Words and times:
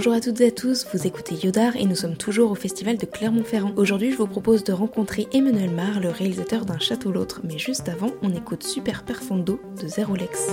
Bonjour 0.00 0.14
à 0.14 0.20
toutes 0.22 0.40
et 0.40 0.46
à 0.46 0.50
tous, 0.50 0.86
vous 0.94 1.06
écoutez 1.06 1.34
Yodar 1.34 1.76
et 1.76 1.84
nous 1.84 1.94
sommes 1.94 2.16
toujours 2.16 2.50
au 2.50 2.54
festival 2.54 2.96
de 2.96 3.04
Clermont-Ferrand. 3.04 3.74
Aujourd'hui, 3.76 4.10
je 4.10 4.16
vous 4.16 4.26
propose 4.26 4.64
de 4.64 4.72
rencontrer 4.72 5.28
Emmanuel 5.34 5.68
Mar, 5.68 6.00
le 6.00 6.08
réalisateur 6.08 6.64
d'un 6.64 6.78
château 6.78 7.12
l'autre, 7.12 7.42
mais 7.44 7.58
juste 7.58 7.86
avant, 7.86 8.10
on 8.22 8.34
écoute 8.34 8.62
Super 8.62 9.02
Perfondo 9.02 9.60
de 9.78 9.86
Zerolex. 9.86 10.52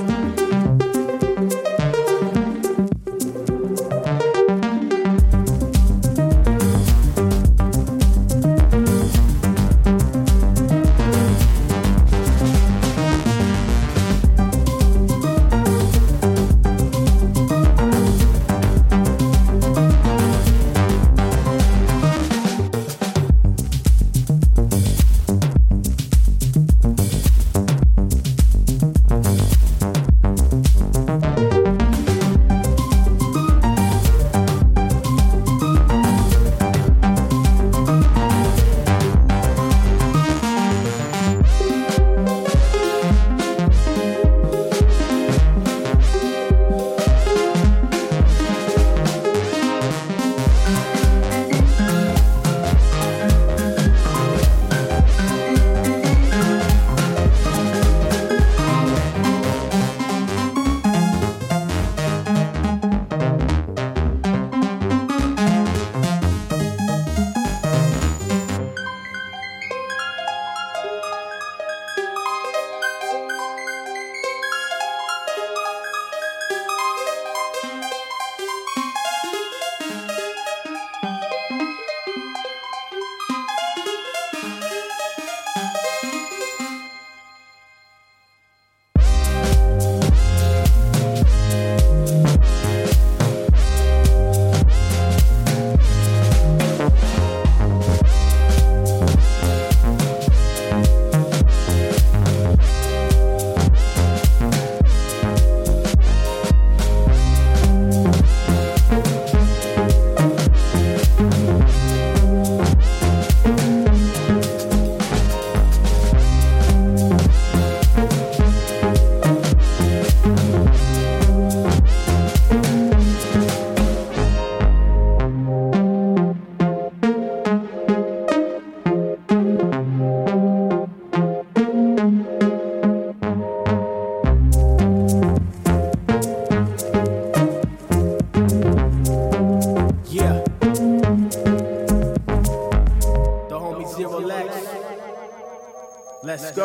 C'était 146.38 146.62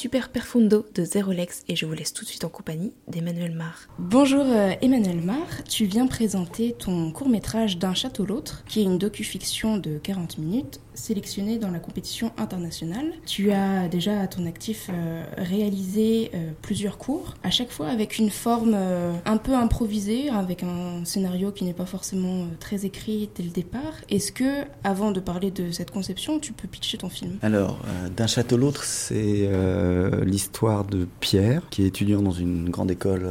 Super 0.00 0.30
Perfundo 0.30 0.86
de 0.94 1.04
Zerolex 1.04 1.62
et 1.68 1.76
je 1.76 1.84
vous 1.84 1.92
laisse 1.92 2.14
tout 2.14 2.24
de 2.24 2.30
suite 2.30 2.44
en 2.44 2.48
compagnie 2.48 2.94
d'Emmanuel 3.06 3.52
Mar. 3.52 3.80
Bonjour 3.98 4.46
euh, 4.46 4.72
Emmanuel 4.80 5.20
Mar, 5.20 5.46
tu 5.68 5.84
viens 5.84 6.06
présenter 6.06 6.72
ton 6.72 7.12
court 7.12 7.28
métrage 7.28 7.76
D'un 7.76 7.92
château 7.92 8.24
l'autre, 8.24 8.64
qui 8.66 8.80
est 8.80 8.84
une 8.84 8.96
docu-fiction 8.96 9.76
de 9.76 9.98
40 9.98 10.38
minutes 10.38 10.80
sélectionné 10.94 11.58
dans 11.58 11.70
la 11.70 11.78
compétition 11.78 12.32
internationale. 12.36 13.12
Tu 13.26 13.52
as 13.52 13.88
déjà 13.88 14.20
à 14.20 14.26
ton 14.26 14.46
actif 14.46 14.88
euh, 14.90 15.24
réalisé 15.36 16.30
euh, 16.34 16.50
plusieurs 16.62 16.98
cours, 16.98 17.34
à 17.42 17.50
chaque 17.50 17.70
fois 17.70 17.88
avec 17.88 18.18
une 18.18 18.30
forme 18.30 18.74
euh, 18.74 19.12
un 19.24 19.36
peu 19.36 19.54
improvisée, 19.54 20.30
avec 20.30 20.62
un 20.62 21.04
scénario 21.04 21.52
qui 21.52 21.64
n'est 21.64 21.72
pas 21.72 21.86
forcément 21.86 22.46
très 22.58 22.84
écrit 22.84 23.28
dès 23.36 23.42
le 23.42 23.50
départ. 23.50 23.94
Est-ce 24.08 24.32
que, 24.32 24.64
avant 24.84 25.10
de 25.10 25.20
parler 25.20 25.50
de 25.50 25.70
cette 25.70 25.90
conception, 25.90 26.38
tu 26.38 26.52
peux 26.52 26.68
pitcher 26.68 26.98
ton 26.98 27.08
film? 27.08 27.38
Alors, 27.42 27.78
d'un 28.16 28.26
château 28.26 28.56
l'autre, 28.56 28.84
c'est 28.84 29.48
l'histoire 30.24 30.84
de 30.84 31.06
Pierre, 31.20 31.62
qui 31.70 31.82
est 31.82 31.86
étudiant 31.86 32.22
dans 32.22 32.30
une 32.32 32.68
grande 32.70 32.90
école 32.90 33.26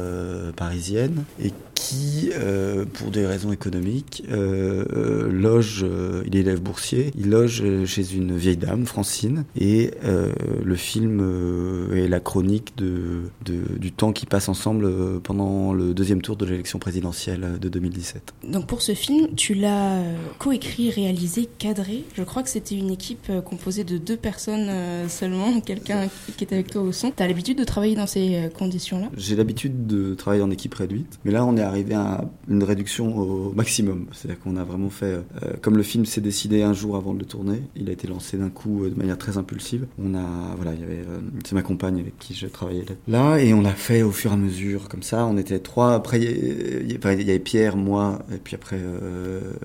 parisienne 0.56 1.24
et 1.42 1.52
qui, 1.80 2.30
euh, 2.34 2.84
pour 2.84 3.10
des 3.10 3.24
raisons 3.24 3.52
économiques, 3.52 4.22
euh, 4.30 4.84
euh, 4.92 5.32
loge, 5.32 5.86
il 6.26 6.36
est 6.36 6.40
élève 6.40 6.60
boursier, 6.60 7.10
il 7.16 7.30
loge 7.30 7.62
chez 7.86 8.14
une 8.14 8.36
vieille 8.36 8.58
dame, 8.58 8.84
Francine, 8.84 9.44
et 9.56 9.92
le 10.02 10.76
film 10.76 11.90
est 11.94 12.08
la 12.08 12.20
chronique 12.20 12.74
de, 12.76 13.22
du 13.44 13.92
temps 13.92 14.12
qui 14.12 14.26
passe 14.26 14.48
ensemble 14.48 15.20
pendant 15.20 15.72
le 15.72 15.94
deuxième 15.94 16.20
tour 16.22 16.36
de 16.36 16.44
l'élection 16.44 16.78
présidentielle 16.78 17.58
de 17.60 17.68
2017. 17.68 18.34
Donc 18.48 18.66
pour 18.66 18.82
ce 18.82 18.92
film, 18.92 19.28
tu 19.36 19.54
l'as 19.54 20.02
coécrit, 20.38 20.90
réalisé, 20.90 21.48
cadré. 21.58 22.04
Je 22.14 22.22
crois 22.22 22.42
que 22.42 22.48
c'était 22.48 22.76
une 22.76 22.90
équipe 22.90 23.30
composée 23.44 23.84
de 23.84 23.98
deux 23.98 24.16
personnes 24.16 24.70
seulement, 25.08 25.60
quelqu'un 25.60 26.08
qui 26.36 26.44
était 26.44 26.56
avec 26.56 26.70
toi 26.70 26.82
au 26.82 26.92
son. 26.92 27.10
Tu 27.10 27.22
as 27.22 27.28
l'habitude 27.28 27.58
de 27.58 27.64
travailler 27.64 27.94
dans 27.94 28.06
ces 28.06 28.50
conditions-là? 28.58 29.08
J'ai 29.16 29.36
l'habitude 29.36 29.86
de 29.86 30.14
travailler 30.14 30.42
en 30.42 30.50
équipe 30.50 30.74
réduite, 30.74 31.18
mais 31.24 31.32
là 31.32 31.44
on 31.44 31.56
est 31.56 31.69
arrivé 31.70 31.94
à 31.94 32.24
une 32.48 32.62
réduction 32.62 33.16
au 33.16 33.52
maximum. 33.52 34.06
C'est-à-dire 34.12 34.40
qu'on 34.40 34.56
a 34.56 34.64
vraiment 34.64 34.90
fait, 34.90 35.14
euh, 35.14 35.22
comme 35.62 35.76
le 35.76 35.82
film 35.82 36.04
s'est 36.04 36.20
décidé 36.20 36.62
un 36.62 36.72
jour 36.72 36.96
avant 36.96 37.14
de 37.14 37.20
le 37.20 37.24
tourner, 37.24 37.62
il 37.76 37.88
a 37.88 37.92
été 37.92 38.06
lancé 38.06 38.36
d'un 38.36 38.50
coup 38.50 38.84
euh, 38.84 38.90
de 38.90 38.94
manière 38.96 39.18
très 39.18 39.38
impulsive. 39.38 39.86
On 39.98 40.14
a, 40.14 40.54
voilà, 40.56 40.74
il 40.74 40.80
y 40.80 40.84
avait, 40.84 41.00
euh, 41.08 41.20
c'est 41.44 41.54
ma 41.54 41.62
compagne 41.62 41.98
avec 42.00 42.18
qui 42.18 42.34
je 42.34 42.46
travaillais 42.46 42.84
là, 43.08 43.38
et 43.38 43.54
on 43.54 43.64
a 43.64 43.72
fait 43.72 44.02
au 44.02 44.10
fur 44.10 44.30
et 44.32 44.34
à 44.34 44.36
mesure, 44.36 44.88
comme 44.88 45.02
ça. 45.02 45.26
On 45.26 45.36
était 45.36 45.58
trois. 45.58 45.94
Après, 45.94 46.20
il 46.20 46.90
y, 46.90 46.98
avait 47.04 47.38
Pierre, 47.38 47.76
moi, 47.76 48.20
et 48.32 48.38
puis 48.38 48.54
après 48.54 48.78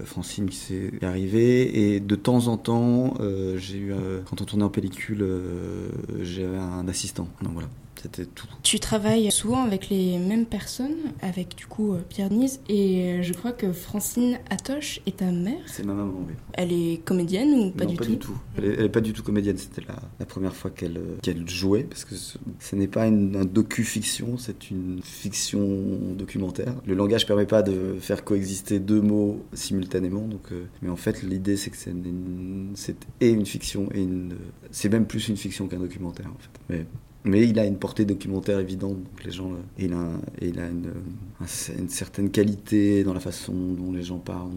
Francine 0.04 0.50
qui 0.50 0.58
s'est 0.58 0.92
arrivée. 1.02 1.96
Et 1.96 2.00
de 2.00 2.16
temps 2.16 2.48
en 2.48 2.58
temps, 2.58 3.16
j'ai 3.58 3.78
eu, 3.78 3.94
quand 4.30 4.42
on 4.42 4.46
tournait 4.46 4.66
en 4.66 4.70
pellicule, 4.70 5.26
j'avais 6.22 6.58
un 6.58 6.88
assistant. 6.88 7.28
Donc 7.42 7.54
voilà. 7.54 7.68
C'était 8.06 8.26
tout. 8.26 8.48
Tu 8.64 8.80
travailles 8.80 9.32
souvent 9.32 9.64
avec 9.64 9.90
les 9.90 10.18
mêmes 10.20 10.46
personnes, 10.46 10.96
avec 11.22 11.56
du 11.56 11.66
coup 11.66 11.96
Pierre 12.10 12.30
Denise, 12.30 12.60
et 12.70 13.20
je 13.22 13.34
crois 13.34 13.52
que 13.52 13.72
Francine 13.74 14.38
Atoche 14.50 15.02
est 15.06 15.18
ta 15.18 15.32
mère. 15.32 15.62
C'est 15.66 15.86
ma 15.86 15.94
maman, 15.94 16.14
oui. 16.28 16.34
Elle 16.54 16.72
est 16.72 17.04
comédienne 17.04 17.54
ou 17.54 17.72
pas 17.72 17.86
non, 17.86 17.92
du 17.92 17.98
pas 17.98 18.06
tout 18.06 18.12
du 18.12 18.18
tout. 18.20 18.38
Elle 18.58 18.82
n'est 18.84 18.90
pas 18.90 19.02
du 19.02 19.14
tout 19.14 19.24
comédienne. 19.24 19.58
C'était 19.58 19.82
la, 19.88 19.96
la, 20.20 20.26
première 20.26 20.56
fois 20.56 20.70
qu'elle 20.70 21.00
qu'elle 21.22 21.50
jouait, 21.50 21.84
parce 21.84 22.06
que 22.06 22.16
ce, 22.16 22.38
ce 22.60 22.76
n'est 22.76 22.88
pas 22.88 23.08
une, 23.08 23.36
un 23.36 23.46
docu-fiction, 23.46 24.38
c'est 24.38 24.70
une 24.70 25.02
fiction 25.04 25.66
documentaire. 26.16 26.76
Le 26.86 26.94
langage 26.94 27.26
permet 27.26 27.46
pas 27.46 27.64
de 27.64 27.96
faire 28.00 28.24
coexister 28.24 28.80
deux 28.80 29.02
mots 29.02 29.44
simultanément, 29.54 30.28
donc. 30.28 30.52
Euh, 30.52 30.66
mais 30.82 30.90
en 30.90 30.96
fait, 30.96 31.24
l'idée 31.24 31.58
c'est 31.58 31.72
que 31.72 31.78
c'est 31.78 31.94
et 33.22 33.30
une 33.30 33.46
fiction 33.46 33.90
et 33.94 34.02
une. 34.02 34.36
C'est 34.72 34.90
même 34.90 35.06
plus 35.06 35.28
une 35.28 35.38
fiction 35.38 35.68
qu'un 35.68 35.80
documentaire 35.80 36.28
en 36.28 36.38
fait. 36.40 36.60
Mais 36.70 36.86
mais 37.26 37.48
il 37.48 37.60
a 37.60 37.66
une 37.66 37.78
portée 37.78 38.06
documentaire 38.06 38.60
évidente, 38.60 38.98
donc 38.98 39.24
les 39.24 39.32
gens, 39.32 39.52
il 39.78 39.94
a, 39.94 40.10
il 40.42 40.60
a 40.60 40.68
une, 40.68 40.92
une, 41.78 41.90
certaine 41.90 42.30
qualité 42.30 43.04
dans 43.04 43.14
la 43.14 43.20
façon 43.20 43.54
dont 43.54 43.92
les 43.92 44.04
gens 44.04 44.20
parlent, 44.20 44.52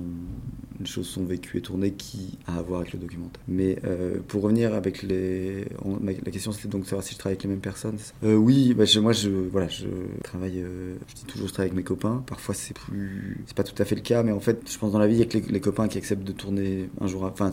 les 0.81 0.87
choses 0.87 1.07
sont 1.07 1.25
vécues 1.25 1.59
et 1.59 1.61
tournées 1.61 1.93
qui 1.93 2.39
a 2.47 2.59
à 2.59 2.63
voir 2.63 2.81
avec 2.81 2.93
le 2.93 2.99
documentaire. 2.99 3.43
Mais 3.49 3.79
euh, 3.85 4.19
pour 4.27 4.43
revenir 4.43 4.75
avec 4.75 5.03
les, 5.03 5.67
on, 5.85 5.99
la 6.05 6.31
question 6.31 6.53
c'était 6.53 6.69
donc 6.69 6.85
savoir 6.85 7.03
si 7.03 7.15
je 7.15 7.19
travaille 7.19 7.35
avec 7.35 7.45
les 7.45 7.51
mêmes 7.51 7.61
personnes. 7.61 7.99
Euh, 8.25 8.35
oui, 8.35 8.75
bah, 8.75 8.85
moi 9.01 9.13
je, 9.13 9.29
voilà, 9.29 9.69
je 9.69 9.87
travaille, 10.23 10.61
euh, 10.61 10.97
je 11.09 11.15
dis 11.15 11.25
toujours 11.25 11.49
je 11.49 11.53
travaille 11.53 11.71
avec 11.71 11.77
mes 11.77 11.85
copains. 11.85 12.23
Parfois 12.27 12.55
c'est 12.55 12.75
plus, 12.75 13.43
c'est 13.47 13.57
pas 13.57 13.65
tout 13.65 13.81
à 13.81 13.85
fait 13.85 13.95
le 13.95 14.01
cas, 14.03 14.23
mais 14.23 14.33
en 14.33 14.41
fait 14.41 14.61
je 14.71 14.79
pense 14.79 14.93
dans 14.93 14.99
la 14.99 15.07
vie 15.07 15.17
il 15.17 15.21
y 15.21 15.23
a 15.23 15.27
que 15.27 15.39
les, 15.39 15.61
copains 15.61 15.89
qui 15.89 15.99
acceptent 15.99 16.25
de 16.25 16.33
tourner 16.33 16.89
un 17.01 17.07
jour. 17.07 17.25
Enfin, 17.25 17.53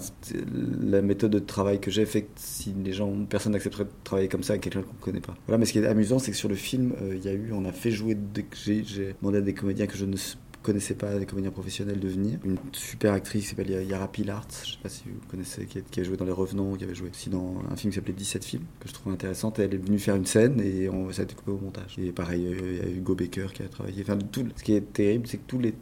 la 0.81 1.01
méthode 1.01 1.31
de 1.31 1.39
travail 1.39 1.79
que 1.79 1.91
j'ai 1.91 2.05
fait 2.05 2.27
si 2.35 2.73
les 2.83 2.93
gens, 2.93 3.11
personne 3.27 3.53
n'accepterait 3.53 3.85
de 3.85 3.89
travailler 4.03 4.27
comme 4.27 4.43
ça 4.43 4.53
avec 4.53 4.63
quelqu'un 4.63 4.81
qu'on 4.81 4.93
connaît 5.03 5.19
pas. 5.19 5.35
Voilà, 5.47 5.57
mais 5.57 5.65
ce 5.65 5.73
qui 5.73 5.79
est 5.79 5.85
amusant, 5.85 6.19
c'est 6.19 6.31
que 6.31 6.37
sur 6.37 6.49
le 6.49 6.55
film, 6.55 6.93
il 7.11 7.23
y 7.23 7.27
a 7.27 7.33
eu, 7.33 7.51
on 7.51 7.65
a 7.65 7.71
fait 7.71 7.91
jouer, 7.91 8.17
j'ai 8.65 9.15
demandé 9.21 9.39
à 9.39 9.41
des 9.41 9.53
comédiens 9.53 9.87
que 9.87 9.97
je 9.97 10.05
ne 10.05 10.15
connaissais 10.65 10.95
pas 10.95 11.17
des 11.17 11.25
comédiens 11.25 11.51
professionnels 11.51 11.99
de 11.99 12.07
venir. 12.07 12.39
Une 12.43 12.57
super 12.73 13.13
actrice 13.13 13.43
qui 13.43 13.49
s'appelle 13.49 13.69
Yara 13.87 14.07
Pilart, 14.11 14.47
je 14.63 14.71
sais 14.71 14.77
pas 14.81 14.89
si 14.89 15.03
vous 15.05 15.19
connaissez, 15.29 15.65
qui, 15.65 15.99
a 15.99 16.03
joué 16.03 16.17
dans 16.17 16.25
Les 16.25 16.31
Revenants, 16.31 16.73
qui 16.73 16.83
avait 16.83 16.95
joué 16.95 17.09
aussi 17.09 17.29
dans 17.29 17.61
un 17.71 17.75
film 17.75 17.91
qui 17.91 17.95
s'appelait 17.95 18.13
17 18.13 18.43
films, 18.43 18.63
que 18.79 18.89
je 18.89 18.93
trouve 18.93 19.13
intéressante. 19.13 19.59
Elle 19.59 19.75
est 19.75 19.77
venue 19.77 19.99
faire 19.99 20.15
une 20.15 20.25
scène 20.25 20.59
et 20.59 20.89
on, 20.89 21.11
ça 21.11 21.21
a 21.21 21.25
été 21.25 21.35
coupé 21.35 21.51
au 21.51 21.57
montage. 21.57 21.97
Et 21.99 22.11
pareil, 22.11 22.47
il 22.49 22.77
y 22.77 22.81
a 22.81 22.89
Hugo 22.89 23.13
Baker 23.15 23.47
qui 23.53 23.63
a 23.63 23.67
travaillé. 23.67 24.01
Enfin, 24.01 24.17
tout, 24.17 24.45
ce 24.55 24.63
qui 24.63 24.73
est 24.73 24.93
terrible, 24.93 25.27
c'est 25.27 25.37
que 25.37 25.47
tous 25.47 25.59
les 25.59 25.73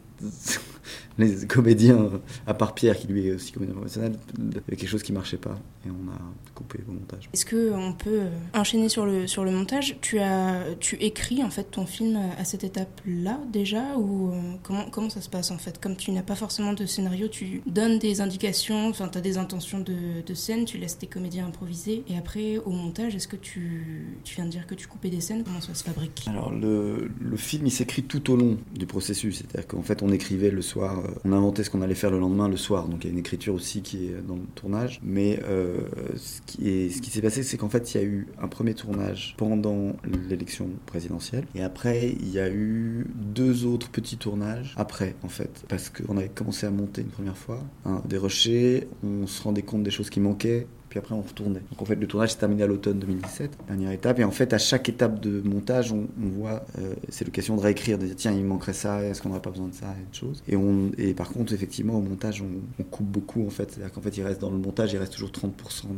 les 1.18 1.46
comédiens, 1.46 2.10
à 2.46 2.54
part 2.54 2.74
Pierre 2.74 2.98
qui 2.98 3.06
lui 3.06 3.28
est 3.28 3.32
aussi 3.32 3.52
comédien 3.52 3.74
professionnel, 3.74 4.14
il 4.38 4.54
y 4.54 4.58
avait 4.58 4.76
quelque 4.76 4.88
chose 4.88 5.02
qui 5.02 5.12
marchait 5.12 5.36
pas 5.36 5.58
et 5.86 5.90
on 5.90 6.10
a 6.10 6.18
coupé 6.54 6.80
au 6.88 6.92
montage. 6.92 7.28
Est-ce 7.32 7.46
qu'on 7.46 7.92
peut 7.92 8.20
euh, 8.22 8.30
enchaîner 8.52 8.88
sur 8.88 9.06
le, 9.06 9.26
sur 9.26 9.44
le 9.44 9.50
montage? 9.50 9.96
Tu, 10.00 10.18
as, 10.18 10.62
tu 10.80 10.96
écris 10.96 11.42
en 11.42 11.50
fait 11.50 11.64
ton 11.64 11.86
film 11.86 12.18
à 12.38 12.44
cette 12.44 12.64
étape-là 12.64 13.38
déjà 13.52 13.96
ou 13.96 14.30
euh, 14.30 14.40
comment, 14.62 14.86
comment 14.90 15.10
ça 15.10 15.20
se 15.20 15.28
passe 15.28 15.50
en 15.50 15.58
fait? 15.58 15.80
Comme 15.80 15.96
tu 15.96 16.10
n'as 16.10 16.22
pas 16.22 16.34
forcément 16.34 16.72
de 16.72 16.86
scénario, 16.86 17.28
tu 17.28 17.62
donnes 17.66 17.98
des 17.98 18.20
indications, 18.20 18.88
enfin 18.88 19.08
tu 19.08 19.18
as 19.18 19.20
des 19.20 19.38
intentions 19.38 19.80
de, 19.80 20.22
de, 20.24 20.34
scène, 20.34 20.64
tu 20.64 20.78
laisses 20.78 20.98
tes 20.98 21.06
comédiens 21.06 21.46
improviser 21.46 22.02
et 22.08 22.16
après 22.16 22.58
au 22.58 22.70
montage, 22.70 23.14
est-ce 23.14 23.28
que 23.28 23.36
tu, 23.36 24.18
tu 24.24 24.36
viens 24.36 24.46
de 24.46 24.50
dire 24.50 24.66
que 24.66 24.74
tu 24.74 24.86
coupais 24.86 25.10
des 25.10 25.20
scènes? 25.20 25.44
Comment 25.44 25.60
ça 25.60 25.74
se 25.74 25.84
fabrique? 25.84 26.24
Alors 26.28 26.50
le, 26.50 27.10
le 27.20 27.36
film 27.36 27.66
il 27.66 27.72
s'écrit 27.72 28.04
tout 28.04 28.32
au 28.32 28.36
long 28.36 28.58
du 28.74 28.86
processus, 28.86 29.38
c'est-à-dire 29.38 29.66
qu'en 29.68 29.82
fait 29.82 30.02
on 30.04 30.12
écrivait 30.12 30.50
le 30.50 30.62
soir, 30.62 30.98
euh, 30.98 31.08
on 31.24 31.32
inventait 31.32 31.64
ce 31.64 31.70
qu'on 31.70 31.80
allait 31.80 31.94
faire 31.94 32.10
le 32.10 32.18
lendemain 32.18 32.48
le 32.48 32.58
soir, 32.58 32.88
donc 32.88 33.04
il 33.04 33.06
y 33.06 33.10
a 33.10 33.12
une 33.12 33.18
écriture 33.18 33.54
aussi 33.54 33.80
qui 33.80 34.06
est 34.06 34.22
dans 34.26 34.34
le 34.34 34.46
tournage. 34.54 35.00
Mais 35.02 35.40
euh, 35.44 35.78
ce 36.16 36.40
qui, 36.42 37.10
s'est 37.10 37.22
passé, 37.22 37.42
c'est 37.42 37.56
qu'en 37.56 37.70
fait 37.70 37.94
il 37.94 38.00
y 38.00 38.00
a 38.00 38.04
eu 38.04 38.28
un 38.40 38.48
premier 38.48 38.74
tournage 38.74 39.34
pendant 39.38 39.96
l'élection 40.28 40.68
présidentielle, 40.84 41.46
et 41.54 41.62
après 41.62 42.10
il 42.20 42.30
y 42.30 42.38
a 42.38 42.50
eu 42.50 43.06
deux 43.16 43.64
autres 43.64 43.90
petits 43.90 44.18
tournages 44.18 44.74
après 44.76 45.14
en 45.22 45.28
fait, 45.28 45.64
parce 45.68 45.88
qu'on 45.88 46.18
avait 46.18 46.28
commencé 46.28 46.66
à 46.66 46.70
monter 46.70 47.00
une 47.00 47.08
première 47.08 47.38
fois, 47.38 47.64
hein, 47.86 48.02
des 48.06 48.18
rochers, 48.18 48.86
on 49.02 49.26
se 49.26 49.42
rendait 49.42 49.62
compte 49.62 49.82
des 49.82 49.90
choses 49.90 50.10
qui 50.10 50.20
manquaient, 50.20 50.66
puis 50.94 51.00
après 51.00 51.16
on 51.16 51.22
retournait. 51.22 51.60
Donc 51.72 51.82
en 51.82 51.84
fait 51.84 51.96
le 51.96 52.06
tournage 52.06 52.30
s'est 52.30 52.38
terminé 52.38 52.62
à 52.62 52.68
l'automne 52.68 53.00
2017, 53.00 53.58
dernière 53.66 53.90
étape, 53.90 54.20
et 54.20 54.24
en 54.24 54.30
fait 54.30 54.52
à 54.52 54.58
chaque 54.58 54.88
étape 54.88 55.18
de 55.18 55.40
montage 55.40 55.90
on, 55.90 56.06
voit, 56.16 56.64
euh, 56.78 56.94
c'est 57.08 57.24
l'occasion 57.24 57.56
de 57.56 57.62
réécrire, 57.62 57.98
de 57.98 58.06
dire 58.06 58.14
tiens 58.16 58.30
il 58.30 58.44
manquerait 58.44 58.74
ça, 58.74 59.02
est-ce 59.02 59.20
qu'on 59.20 59.30
n'aurait 59.30 59.42
pas 59.42 59.50
besoin 59.50 59.66
de 59.66 59.74
ça, 59.74 59.86
et 60.00 60.08
de 60.08 60.14
choses. 60.14 60.44
Et, 60.46 60.54
et 60.98 61.12
par 61.14 61.32
contre 61.32 61.52
effectivement 61.52 61.94
au 61.94 62.00
montage 62.00 62.42
on, 62.42 62.84
coupe 62.84 63.06
beaucoup 63.06 63.44
en 63.44 63.50
fait, 63.50 63.72
c'est-à-dire 63.72 63.92
qu'en 63.92 64.02
fait 64.02 64.16
il 64.16 64.22
reste 64.22 64.40
dans 64.40 64.50
le 64.50 64.58
montage, 64.58 64.92
il 64.92 64.98
reste 64.98 65.14
toujours 65.14 65.30
30% 65.30 65.48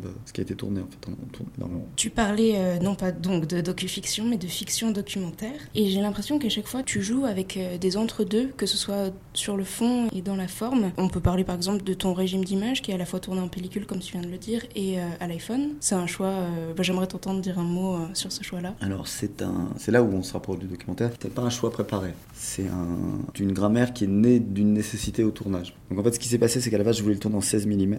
de 0.00 0.08
ce 0.24 0.32
qui 0.32 0.40
a 0.40 0.44
été 0.44 0.54
tourné 0.54 0.80
en 0.80 0.86
fait. 0.86 1.10
On 1.10 1.26
tourne 1.26 1.48
énormément. 1.58 1.86
Tu 1.96 2.08
parlais 2.08 2.54
euh, 2.56 2.78
non 2.78 2.94
pas 2.94 3.12
donc 3.12 3.46
de 3.46 3.60
docu-fiction 3.60 4.24
mais 4.24 4.38
de 4.38 4.46
fiction 4.46 4.92
documentaire, 4.92 5.60
et 5.74 5.90
j'ai 5.90 6.00
l'impression 6.00 6.38
qu'à 6.38 6.48
chaque 6.48 6.68
fois 6.68 6.82
tu 6.82 7.02
joues 7.02 7.26
avec 7.26 7.58
euh, 7.58 7.76
des 7.76 7.98
entre-deux, 7.98 8.48
que 8.56 8.64
ce 8.64 8.78
soit 8.78 9.12
sur 9.34 9.58
le 9.58 9.64
fond 9.64 10.08
et 10.14 10.22
dans 10.22 10.36
la 10.36 10.48
forme. 10.48 10.92
On 10.96 11.08
peut 11.08 11.20
parler 11.20 11.44
par 11.44 11.56
exemple 11.56 11.84
de 11.84 11.92
ton 11.92 12.14
régime 12.14 12.46
d'image 12.46 12.80
qui 12.80 12.92
est 12.92 12.94
à 12.94 12.98
la 12.98 13.04
fois 13.04 13.20
tourné 13.20 13.42
en 13.42 13.48
pellicule 13.48 13.84
comme 13.84 13.98
tu 13.98 14.12
viens 14.12 14.22
de 14.22 14.30
le 14.30 14.38
dire 14.38 14.62
et 14.74 14.85
euh, 14.94 15.08
à 15.20 15.26
l'iPhone. 15.26 15.74
C'est 15.80 15.94
un 15.94 16.06
choix. 16.06 16.28
Euh, 16.28 16.72
bah, 16.74 16.82
J'aimerais 16.82 17.06
t'entendre 17.06 17.40
dire 17.40 17.58
un 17.58 17.64
mot 17.64 17.94
euh, 17.94 18.06
sur 18.14 18.32
ce 18.32 18.42
choix-là. 18.42 18.74
Alors 18.80 19.06
c'est 19.08 19.40
là 19.88 20.02
où 20.02 20.12
on 20.12 20.22
se 20.22 20.32
rapproche 20.32 20.58
du 20.58 20.66
documentaire. 20.66 21.10
C'est 21.20 21.32
pas 21.32 21.42
un 21.42 21.50
choix 21.50 21.70
préparé. 21.70 22.12
C'est 22.34 22.68
un, 22.68 23.20
une 23.38 23.52
grammaire 23.52 23.92
qui 23.92 24.04
est 24.04 24.08
née 24.08 24.40
d'une 24.40 24.72
nécessité 24.72 25.24
au 25.24 25.30
tournage. 25.30 25.74
Donc 25.90 25.98
en 25.98 26.02
fait, 26.02 26.12
ce 26.12 26.18
qui 26.18 26.28
s'est 26.28 26.38
passé, 26.38 26.60
c'est 26.60 26.70
qu'à 26.70 26.78
la 26.78 26.84
base, 26.84 26.98
je 26.98 27.02
voulais 27.02 27.14
le 27.14 27.20
tourner 27.20 27.36
en 27.36 27.40
16 27.40 27.66
mm, 27.66 27.98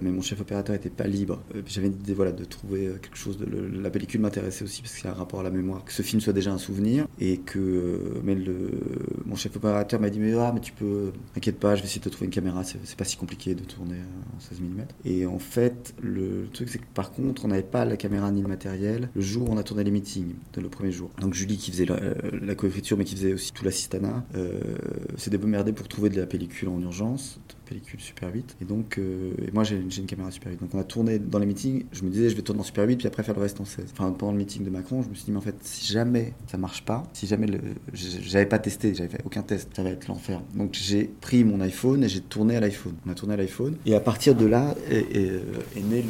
mais 0.00 0.10
mon 0.10 0.20
chef 0.22 0.40
opérateur 0.40 0.74
était 0.74 0.90
pas 0.90 1.06
libre. 1.06 1.42
J'avais 1.66 1.88
l'idée 1.88 2.14
voilà, 2.14 2.32
de 2.32 2.44
trouver 2.44 2.90
quelque 3.02 3.16
chose. 3.16 3.38
La 3.72 3.90
pellicule 3.90 4.20
m'intéressait 4.20 4.64
aussi 4.64 4.82
parce 4.82 4.94
qu'il 4.94 5.04
y 5.04 5.08
a 5.08 5.12
un 5.12 5.14
rapport 5.14 5.40
à 5.40 5.42
la 5.42 5.50
mémoire, 5.50 5.84
que 5.84 5.92
ce 5.92 6.02
film 6.02 6.20
soit 6.20 6.32
déjà 6.32 6.52
un 6.52 6.58
souvenir 6.58 7.06
et 7.20 7.38
que. 7.38 8.00
Mais 8.24 8.36
mon 9.24 9.36
chef 9.36 9.56
opérateur 9.56 10.00
m'a 10.00 10.10
dit 10.10 10.20
mais 10.20 10.34
ah 10.34 10.52
mais 10.54 10.60
tu 10.60 10.72
peux, 10.72 11.12
t'inquiète 11.34 11.58
pas, 11.58 11.74
je 11.74 11.82
vais 11.82 11.86
essayer 11.86 12.00
de 12.00 12.04
te 12.04 12.10
trouver 12.10 12.26
une 12.26 12.32
caméra. 12.32 12.62
C'est 12.64 12.96
pas 12.96 13.04
si 13.04 13.16
compliqué 13.16 13.54
de 13.54 13.64
tourner 13.64 13.96
en 14.36 14.40
16 14.40 14.60
mm. 14.60 14.84
Et 15.04 15.26
en 15.26 15.38
fait, 15.38 15.94
truc 16.52 16.68
c'est 16.68 16.78
que 16.78 16.86
par 16.94 17.12
contre, 17.12 17.44
on 17.44 17.48
n'avait 17.48 17.62
pas 17.62 17.84
la 17.84 17.96
caméra 17.96 18.30
ni 18.30 18.42
le 18.42 18.48
matériel 18.48 19.08
le 19.14 19.20
jour 19.20 19.48
où 19.48 19.52
on 19.52 19.56
a 19.56 19.62
tourné 19.62 19.84
les 19.84 19.90
meetings, 19.90 20.34
le 20.56 20.68
premier 20.68 20.92
jour. 20.92 21.10
Donc 21.20 21.34
Julie 21.34 21.56
qui 21.56 21.70
faisait 21.70 21.86
la, 21.86 21.98
la 22.32 22.54
coécriture, 22.54 22.96
mais 22.96 23.04
qui 23.04 23.16
faisait 23.16 23.32
aussi 23.32 23.52
tout 23.52 23.64
l'assistanat, 23.64 24.24
euh, 24.36 24.60
s'est 25.16 25.30
démerdé 25.30 25.72
pour 25.72 25.88
trouver 25.88 26.10
de 26.10 26.20
la 26.20 26.26
pellicule 26.26 26.68
en 26.68 26.80
urgence, 26.80 27.40
pellicule 27.64 28.00
Super 28.00 28.32
8. 28.32 28.56
Et 28.60 28.64
donc, 28.64 28.98
euh, 28.98 29.32
moi 29.52 29.64
j'ai 29.64 29.76
une 29.76 30.06
caméra 30.06 30.30
Super 30.30 30.52
8. 30.52 30.60
Donc 30.60 30.74
on 30.74 30.78
a 30.78 30.84
tourné 30.84 31.18
dans 31.18 31.38
les 31.38 31.46
meetings, 31.46 31.84
je 31.92 32.02
me 32.02 32.10
disais 32.10 32.30
je 32.30 32.36
vais 32.36 32.42
tourner 32.42 32.60
en 32.60 32.64
Super 32.64 32.86
8, 32.86 32.96
puis 32.96 33.06
après 33.06 33.22
faire 33.22 33.34
le 33.34 33.42
reste 33.42 33.60
en 33.60 33.64
16. 33.64 33.86
Enfin, 33.92 34.10
pendant 34.12 34.32
le 34.32 34.38
meeting 34.38 34.64
de 34.64 34.70
Macron, 34.70 35.02
je 35.02 35.08
me 35.08 35.14
suis 35.14 35.24
dit, 35.24 35.32
mais 35.32 35.38
en 35.38 35.42
fait, 35.42 35.56
si 35.62 35.92
jamais 35.92 36.34
ça 36.46 36.58
marche 36.58 36.84
pas, 36.84 37.04
si 37.12 37.26
jamais. 37.26 37.46
J'avais 37.92 38.46
pas 38.46 38.58
testé, 38.58 38.94
j'avais 38.94 39.08
fait 39.08 39.22
aucun 39.24 39.42
test, 39.42 39.70
ça 39.74 39.82
va 39.82 39.90
être 39.90 40.08
l'enfer. 40.08 40.42
Donc 40.54 40.70
j'ai 40.72 41.04
pris 41.04 41.44
mon 41.44 41.60
iPhone 41.60 42.04
et 42.04 42.08
j'ai 42.08 42.20
tourné 42.20 42.56
à 42.56 42.60
l'iPhone. 42.60 42.94
On 43.06 43.10
a 43.10 43.14
tourné 43.14 43.34
à 43.34 43.36
l'iPhone. 43.36 43.76
Et 43.86 43.94
à 43.94 44.00
partir 44.00 44.34
de 44.34 44.46
là 44.46 44.74
est, 44.90 45.16
est 45.16 45.82
né 45.82 46.04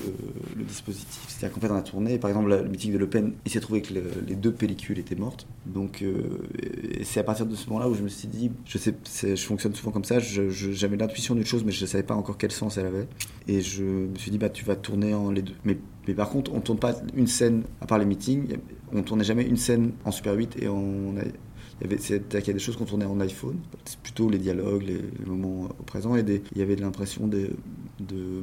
le, 0.56 0.64
dispositif. 0.64 1.24
C'est-à-dire 1.28 1.54
qu'en 1.54 1.60
fait, 1.60 1.72
on 1.72 1.76
a 1.76 1.82
tourné, 1.82 2.18
par 2.18 2.30
exemple, 2.30 2.48
le 2.50 2.68
meeting 2.68 2.92
de 2.92 2.98
Le 2.98 3.08
Pen, 3.08 3.32
il 3.44 3.50
s'est 3.50 3.60
trouvé 3.60 3.82
que 3.82 3.94
le, 3.94 4.02
les 4.26 4.34
deux 4.34 4.52
pellicules 4.52 4.98
étaient 4.98 5.14
mortes. 5.14 5.46
Donc, 5.66 6.02
euh, 6.02 6.38
c'est 7.02 7.20
à 7.20 7.24
partir 7.24 7.46
de 7.46 7.54
ce 7.54 7.68
moment-là 7.68 7.88
où 7.88 7.94
je 7.94 8.02
me 8.02 8.08
suis 8.08 8.28
dit, 8.28 8.50
je 8.64 8.78
sais, 8.78 8.94
je 9.22 9.36
fonctionne 9.36 9.74
souvent 9.74 9.92
comme 9.92 10.04
ça, 10.04 10.18
j'avais 10.18 10.96
l'intuition 10.96 11.34
chose, 11.46 11.64
mais 11.64 11.72
je 11.72 11.82
ne 11.82 11.86
savais 11.86 12.04
pas 12.04 12.14
encore 12.14 12.36
quel 12.38 12.52
sens 12.52 12.76
elle 12.78 12.86
avait. 12.86 13.06
Et 13.48 13.60
je 13.60 13.84
me 13.84 14.16
suis 14.16 14.30
dit, 14.30 14.38
bah, 14.38 14.48
tu 14.48 14.64
vas 14.64 14.76
tourner 14.76 15.14
en 15.14 15.30
les 15.30 15.42
deux. 15.42 15.54
Mais, 15.64 15.76
par 16.14 16.30
contre, 16.30 16.52
on 16.52 16.56
ne 16.56 16.62
tourne 16.62 16.78
pas 16.78 16.94
une 17.14 17.26
scène, 17.26 17.64
à 17.80 17.86
part 17.86 17.98
les 17.98 18.04
meetings, 18.04 18.56
on 18.92 18.98
ne 18.98 19.02
tournait 19.02 19.24
jamais 19.24 19.44
une 19.44 19.56
scène 19.56 19.92
en 20.04 20.10
Super 20.10 20.34
8 20.34 20.62
et 20.62 20.68
on 20.68 21.14
il 21.80 21.90
y 21.90 21.94
avait 21.94 22.50
a 22.50 22.52
des 22.52 22.58
choses 22.58 22.76
qu'on 22.76 22.84
tournait 22.84 23.04
en 23.04 23.18
iPhone, 23.20 23.58
c'est 23.84 23.98
plutôt 23.98 24.30
les 24.30 24.38
dialogues, 24.38 24.82
les, 24.82 25.26
moments 25.26 25.64
au 25.64 25.82
présent, 25.82 26.14
et 26.14 26.22
des, 26.22 26.42
il 26.52 26.58
y 26.58 26.62
avait 26.62 26.76
de 26.76 26.82
l'impression 26.82 27.26
de, 27.26 27.50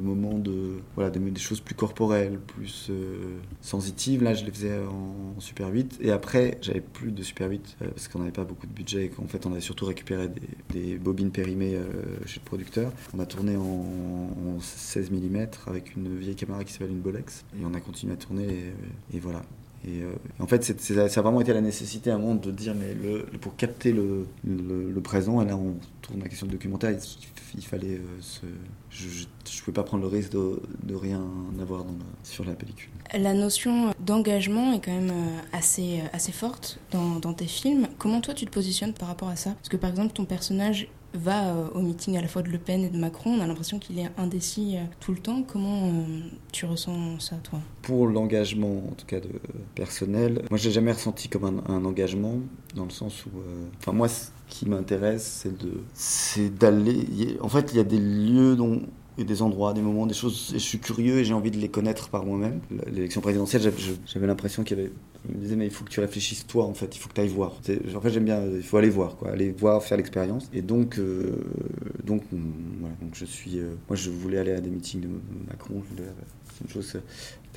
moments 0.02 0.38
de 0.38 0.80
voilà 0.94 1.10
de, 1.10 1.18
des 1.18 1.40
choses 1.40 1.60
plus 1.60 1.74
corporelles, 1.74 2.38
plus 2.38 2.88
euh, 2.90 3.38
sensitives. 3.60 4.22
Là, 4.22 4.34
je 4.34 4.44
les 4.44 4.50
faisais 4.50 4.78
en, 4.78 5.40
Super 5.40 5.68
8, 5.68 5.98
et 6.02 6.12
après, 6.12 6.58
j'avais 6.60 6.80
plus 6.80 7.10
de 7.10 7.22
Super 7.22 7.48
8 7.48 7.78
euh, 7.82 7.88
parce 7.88 8.08
qu'on 8.08 8.20
n'avait 8.20 8.30
pas 8.30 8.44
beaucoup 8.44 8.66
de 8.66 8.72
budget 8.72 9.06
et 9.06 9.08
qu'en 9.08 9.26
fait, 9.26 9.44
on 9.46 9.52
avait 9.52 9.60
surtout 9.60 9.86
récupéré 9.86 10.28
des, 10.28 10.80
des 10.80 10.98
bobines 10.98 11.30
périmées 11.30 11.74
euh, 11.74 11.88
chez 12.26 12.40
le 12.40 12.44
producteur. 12.44 12.92
On 13.14 13.18
a 13.18 13.26
tourné 13.26 13.56
en, 13.56 13.62
en 13.62 14.60
16 14.60 15.10
mm 15.10 15.46
avec 15.66 15.96
une 15.96 16.16
vieille 16.18 16.36
caméra 16.36 16.62
qui 16.64 16.72
s'appelle 16.72 16.90
une 16.90 17.00
Bolex, 17.00 17.44
et 17.58 17.64
on 17.64 17.74
a 17.74 17.80
continué 17.80 18.12
à 18.12 18.16
tourner, 18.16 18.72
et 19.12 19.18
voilà. 19.18 19.42
Et, 19.86 20.02
euh, 20.02 20.12
en 20.38 20.46
fait, 20.46 20.62
ça 20.62 21.02
a 21.02 21.22
vraiment 21.22 21.40
été 21.40 21.52
la 21.52 21.60
nécessité 21.60 22.10
à 22.10 22.14
un 22.14 22.18
moment 22.18 22.34
de 22.34 22.50
dire, 22.50 22.74
mais 22.74 22.94
pour 23.40 23.56
capter 23.56 23.92
le, 23.92 24.26
présent, 25.02 25.42
et 25.42 25.44
là 25.44 25.56
on 25.56 25.74
tourne 26.00 26.20
la 26.20 26.28
question 26.28 26.46
de 26.46 26.52
documentaire, 26.52 26.96
il, 27.56 27.64
fallait 27.64 27.96
euh, 27.96 28.20
se, 28.20 28.46
je 28.90 29.24
ne 29.24 29.60
pouvais 29.60 29.74
pas 29.74 29.82
prendre 29.82 30.04
le 30.04 30.08
risque 30.08 30.32
de, 30.32 30.94
rien 30.94 31.22
avoir 31.60 31.84
sur 32.22 32.44
la 32.44 32.52
pellicule. 32.52 32.90
La 33.12 33.34
notion 33.34 33.92
d'engagement 33.98 34.72
est 34.72 34.80
quand 34.80 34.92
même 34.92 35.12
assez, 35.52 36.00
assez 36.12 36.32
forte 36.32 36.78
dans 36.92 37.34
tes 37.34 37.46
films. 37.46 37.88
Comment 37.98 38.20
toi 38.20 38.34
tu 38.34 38.46
te 38.46 38.50
positionnes 38.50 38.92
par 38.92 39.08
rapport 39.08 39.28
à 39.28 39.36
ça? 39.36 39.50
Parce 39.50 39.68
que 39.68 39.76
par 39.76 39.90
exemple, 39.90 40.12
ton 40.12 40.24
personnage 40.24 40.88
va 41.14 41.54
au 41.74 41.80
meeting 41.80 42.16
à 42.16 42.22
la 42.22 42.28
fois 42.28 42.42
de 42.42 42.48
Le 42.48 42.58
Pen 42.58 42.84
et 42.84 42.90
de 42.90 42.98
Macron. 42.98 43.30
On 43.30 43.40
a 43.40 43.46
l'impression 43.46 43.78
qu'il 43.78 43.98
est 43.98 44.10
indécis 44.18 44.76
tout 45.00 45.12
le 45.12 45.18
temps. 45.18 45.42
Comment 45.42 45.92
tu 46.52 46.66
ressens 46.66 47.20
ça, 47.20 47.36
toi? 47.36 47.60
Pour 47.82 48.06
l'engagement, 48.06 48.84
en 48.90 48.94
tout 48.94 49.06
cas 49.06 49.20
de 49.20 49.30
personnel, 49.74 50.42
moi, 50.50 50.58
j'ai 50.58 50.70
jamais 50.70 50.92
ressenti 50.92 51.28
comme 51.28 51.62
un, 51.66 51.84
engagement, 51.84 52.36
dans 52.74 52.84
le 52.84 52.90
sens 52.90 53.26
où, 53.26 53.30
enfin, 53.78 53.92
moi, 53.92 54.08
ce 54.08 54.28
qui 54.48 54.68
m'intéresse, 54.68 55.46
c'est 55.94 56.58
d'aller. 56.58 57.38
En 57.40 57.48
fait, 57.48 57.72
il 57.72 57.76
y 57.76 57.80
a 57.80 57.84
des 57.84 57.98
lieux 57.98 58.56
dont 58.56 58.82
et 59.18 59.24
des 59.24 59.42
endroits, 59.42 59.72
des 59.74 59.82
moments, 59.82 60.06
des 60.06 60.14
choses. 60.14 60.52
Et 60.54 60.58
je 60.58 60.64
suis 60.64 60.78
curieux 60.78 61.18
et 61.18 61.24
j'ai 61.24 61.34
envie 61.34 61.50
de 61.50 61.58
les 61.58 61.68
connaître 61.68 62.08
par 62.08 62.24
moi-même. 62.24 62.60
L'élection 62.90 63.20
présidentielle, 63.20 63.72
j'avais 64.06 64.26
l'impression 64.26 64.64
qu'il 64.64 64.78
y 64.78 64.80
avait. 64.80 64.92
Je 65.28 65.34
me 65.34 65.40
disais, 65.40 65.56
mais 65.56 65.66
il 65.66 65.70
faut 65.70 65.84
que 65.84 65.90
tu 65.90 66.00
réfléchisses 66.00 66.46
toi, 66.46 66.64
en 66.64 66.74
fait. 66.74 66.96
Il 66.96 66.98
faut 66.98 67.08
que 67.08 67.14
tu 67.14 67.20
ailles 67.20 67.28
voir. 67.28 67.52
En 67.52 68.00
fait, 68.00 68.10
j'aime 68.10 68.24
bien. 68.24 68.42
Il 68.44 68.62
faut 68.62 68.76
aller 68.76 68.90
voir, 68.90 69.16
quoi. 69.16 69.30
Aller 69.30 69.52
voir, 69.52 69.82
faire 69.82 69.96
l'expérience. 69.96 70.48
Et 70.52 70.62
donc, 70.62 70.98
euh, 70.98 71.36
donc, 72.04 72.22
voilà. 72.80 72.94
Donc, 73.00 73.14
je 73.14 73.24
suis. 73.24 73.58
Euh, 73.58 73.74
moi, 73.88 73.96
je 73.96 74.10
voulais 74.10 74.38
aller 74.38 74.52
à 74.52 74.60
des 74.60 74.70
meetings 74.70 75.02
de 75.02 75.08
Macron. 75.48 75.82
C'est 75.96 76.64
une 76.64 76.70
chose 76.70 76.96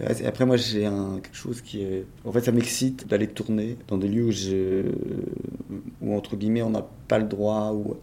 et 0.02 0.26
après, 0.26 0.46
moi, 0.46 0.58
j'ai 0.58 0.82
quelque 0.82 1.36
chose 1.36 1.62
qui 1.62 1.82
est. 1.82 2.06
En 2.26 2.32
fait, 2.32 2.42
ça 2.42 2.52
m'excite 2.52 3.08
d'aller 3.08 3.28
tourner 3.28 3.78
dans 3.88 3.98
des 3.98 4.10
lieux 4.10 4.26
où, 4.26 4.32
je, 4.32 4.92
où 6.02 6.14
entre 6.14 6.36
guillemets, 6.36 6.62
on 6.62 6.70
n'a 6.70 6.86
pas 7.08 7.18
le 7.18 7.26
droit, 7.26 7.72
où, 7.74 7.96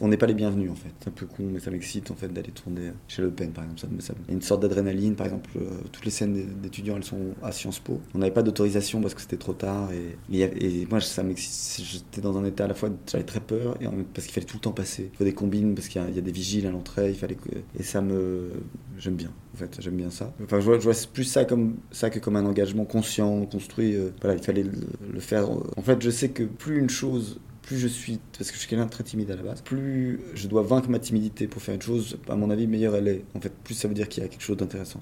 on 0.00 0.08
n'est 0.08 0.16
pas 0.16 0.26
les 0.26 0.34
bienvenus, 0.34 0.70
en 0.70 0.74
fait. 0.74 0.88
C'est 1.00 1.08
un 1.08 1.12
peu 1.12 1.26
con, 1.26 1.44
mais 1.52 1.60
ça 1.60 1.70
m'excite, 1.70 2.10
en 2.10 2.14
fait, 2.14 2.28
d'aller 2.28 2.50
tourner 2.50 2.92
chez 3.08 3.20
Le 3.20 3.30
Pen, 3.30 3.50
par 3.50 3.64
exemple. 3.64 3.80
Ça, 4.00 4.14
il 4.26 4.28
y 4.28 4.30
a 4.30 4.34
une 4.34 4.42
sorte 4.42 4.62
d'adrénaline, 4.62 5.16
par 5.16 5.26
exemple, 5.26 5.50
euh, 5.56 5.68
toutes 5.92 6.06
les 6.06 6.10
scènes 6.10 6.46
d'étudiants, 6.62 6.96
elles 6.96 7.04
sont 7.04 7.34
à 7.42 7.52
Sciences 7.52 7.78
Po. 7.78 8.00
On 8.14 8.18
n'avait 8.18 8.32
pas 8.32 8.42
d'autorisation 8.42 9.02
parce 9.02 9.14
que 9.14 9.20
c'était 9.20 9.36
trop 9.36 9.52
tard. 9.52 9.90
Et, 10.32 10.86
moi, 10.88 11.00
ça 11.00 11.22
m'excite. 11.22 11.84
J'étais 11.84 12.22
dans 12.22 12.38
un 12.38 12.44
état 12.46 12.64
à 12.64 12.68
la 12.68 12.74
fois, 12.74 12.88
j'avais 13.10 13.24
très 13.24 13.40
peur, 13.40 13.76
et 13.82 13.86
parce 14.14 14.26
qu'il 14.26 14.34
fallait 14.34 14.46
tout 14.46 14.56
le 14.56 14.62
temps 14.62 14.72
passer. 14.72 15.10
Il 15.12 15.16
faut 15.18 15.24
des 15.24 15.34
combines, 15.34 15.74
parce 15.74 15.88
qu'il 15.88 16.00
y, 16.10 16.14
y, 16.14 16.18
a 16.18 16.22
des 16.22 16.32
vigiles 16.32 16.66
à 16.66 16.70
l'entrée, 16.70 17.10
il 17.10 17.16
fallait. 17.16 17.36
Et 17.78 17.82
ça 17.82 18.00
me. 18.00 18.50
J'aime 18.96 19.16
bien, 19.16 19.30
en 19.54 19.56
fait, 19.56 19.80
j'aime 19.80 19.96
bien 19.96 20.10
ça. 20.10 20.32
Enfin, 20.42 20.58
je 20.58 20.68
vois, 20.70 20.94
plus 21.12 21.24
ça 21.24 21.44
comme 21.44 21.76
ça 21.92 22.10
que 22.10 22.18
comme 22.18 22.34
un 22.34 22.44
engagement 22.44 22.84
conscient, 22.84 23.46
construit. 23.46 23.94
Euh, 23.94 24.10
voilà, 24.20 24.36
il 24.36 24.42
fallait 24.42 24.64
le, 24.64 25.20
faire. 25.20 25.48
En 25.50 25.82
fait, 25.82 26.02
je 26.02 26.10
sais 26.10 26.30
que 26.30 26.42
plus 26.42 26.78
une 26.78 26.90
chose 26.90 27.38
plus 27.62 27.78
je 27.78 27.88
suis, 27.88 28.20
parce 28.36 28.50
que 28.50 28.56
je 28.56 28.60
suis 28.60 28.68
quelqu'un 28.68 28.84
de 28.84 28.90
très 28.90 29.04
timide 29.04 29.30
à 29.30 29.36
la 29.36 29.42
base, 29.42 29.62
plus 29.62 30.20
je 30.34 30.48
dois 30.48 30.62
vaincre 30.62 30.90
ma 30.90 30.98
timidité 30.98 31.46
pour 31.46 31.62
faire 31.62 31.74
une 31.74 31.80
chose, 31.80 32.18
à 32.28 32.36
mon 32.36 32.50
avis, 32.50 32.66
meilleure 32.66 32.94
elle 32.94 33.08
est. 33.08 33.24
En 33.34 33.40
fait, 33.40 33.54
plus 33.64 33.72
ça 33.72 33.88
veut 33.88 33.94
dire 33.94 34.06
qu'il 34.08 34.22
y 34.22 34.26
a 34.26 34.28
quelque 34.28 34.42
chose 34.42 34.58
d'intéressant 34.58 35.00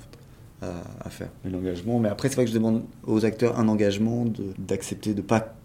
à, 0.60 1.10
faire. 1.10 1.30
L'engagement. 1.44 1.98
Mais 1.98 2.08
après, 2.08 2.28
c'est 2.28 2.36
vrai 2.36 2.44
que 2.44 2.50
je 2.50 2.54
demande 2.54 2.84
aux 3.04 3.24
acteurs 3.24 3.58
un 3.58 3.66
engagement 3.66 4.26
d'accepter 4.58 5.12
de 5.12 5.22
ne 5.22 5.26
pas 5.26 5.56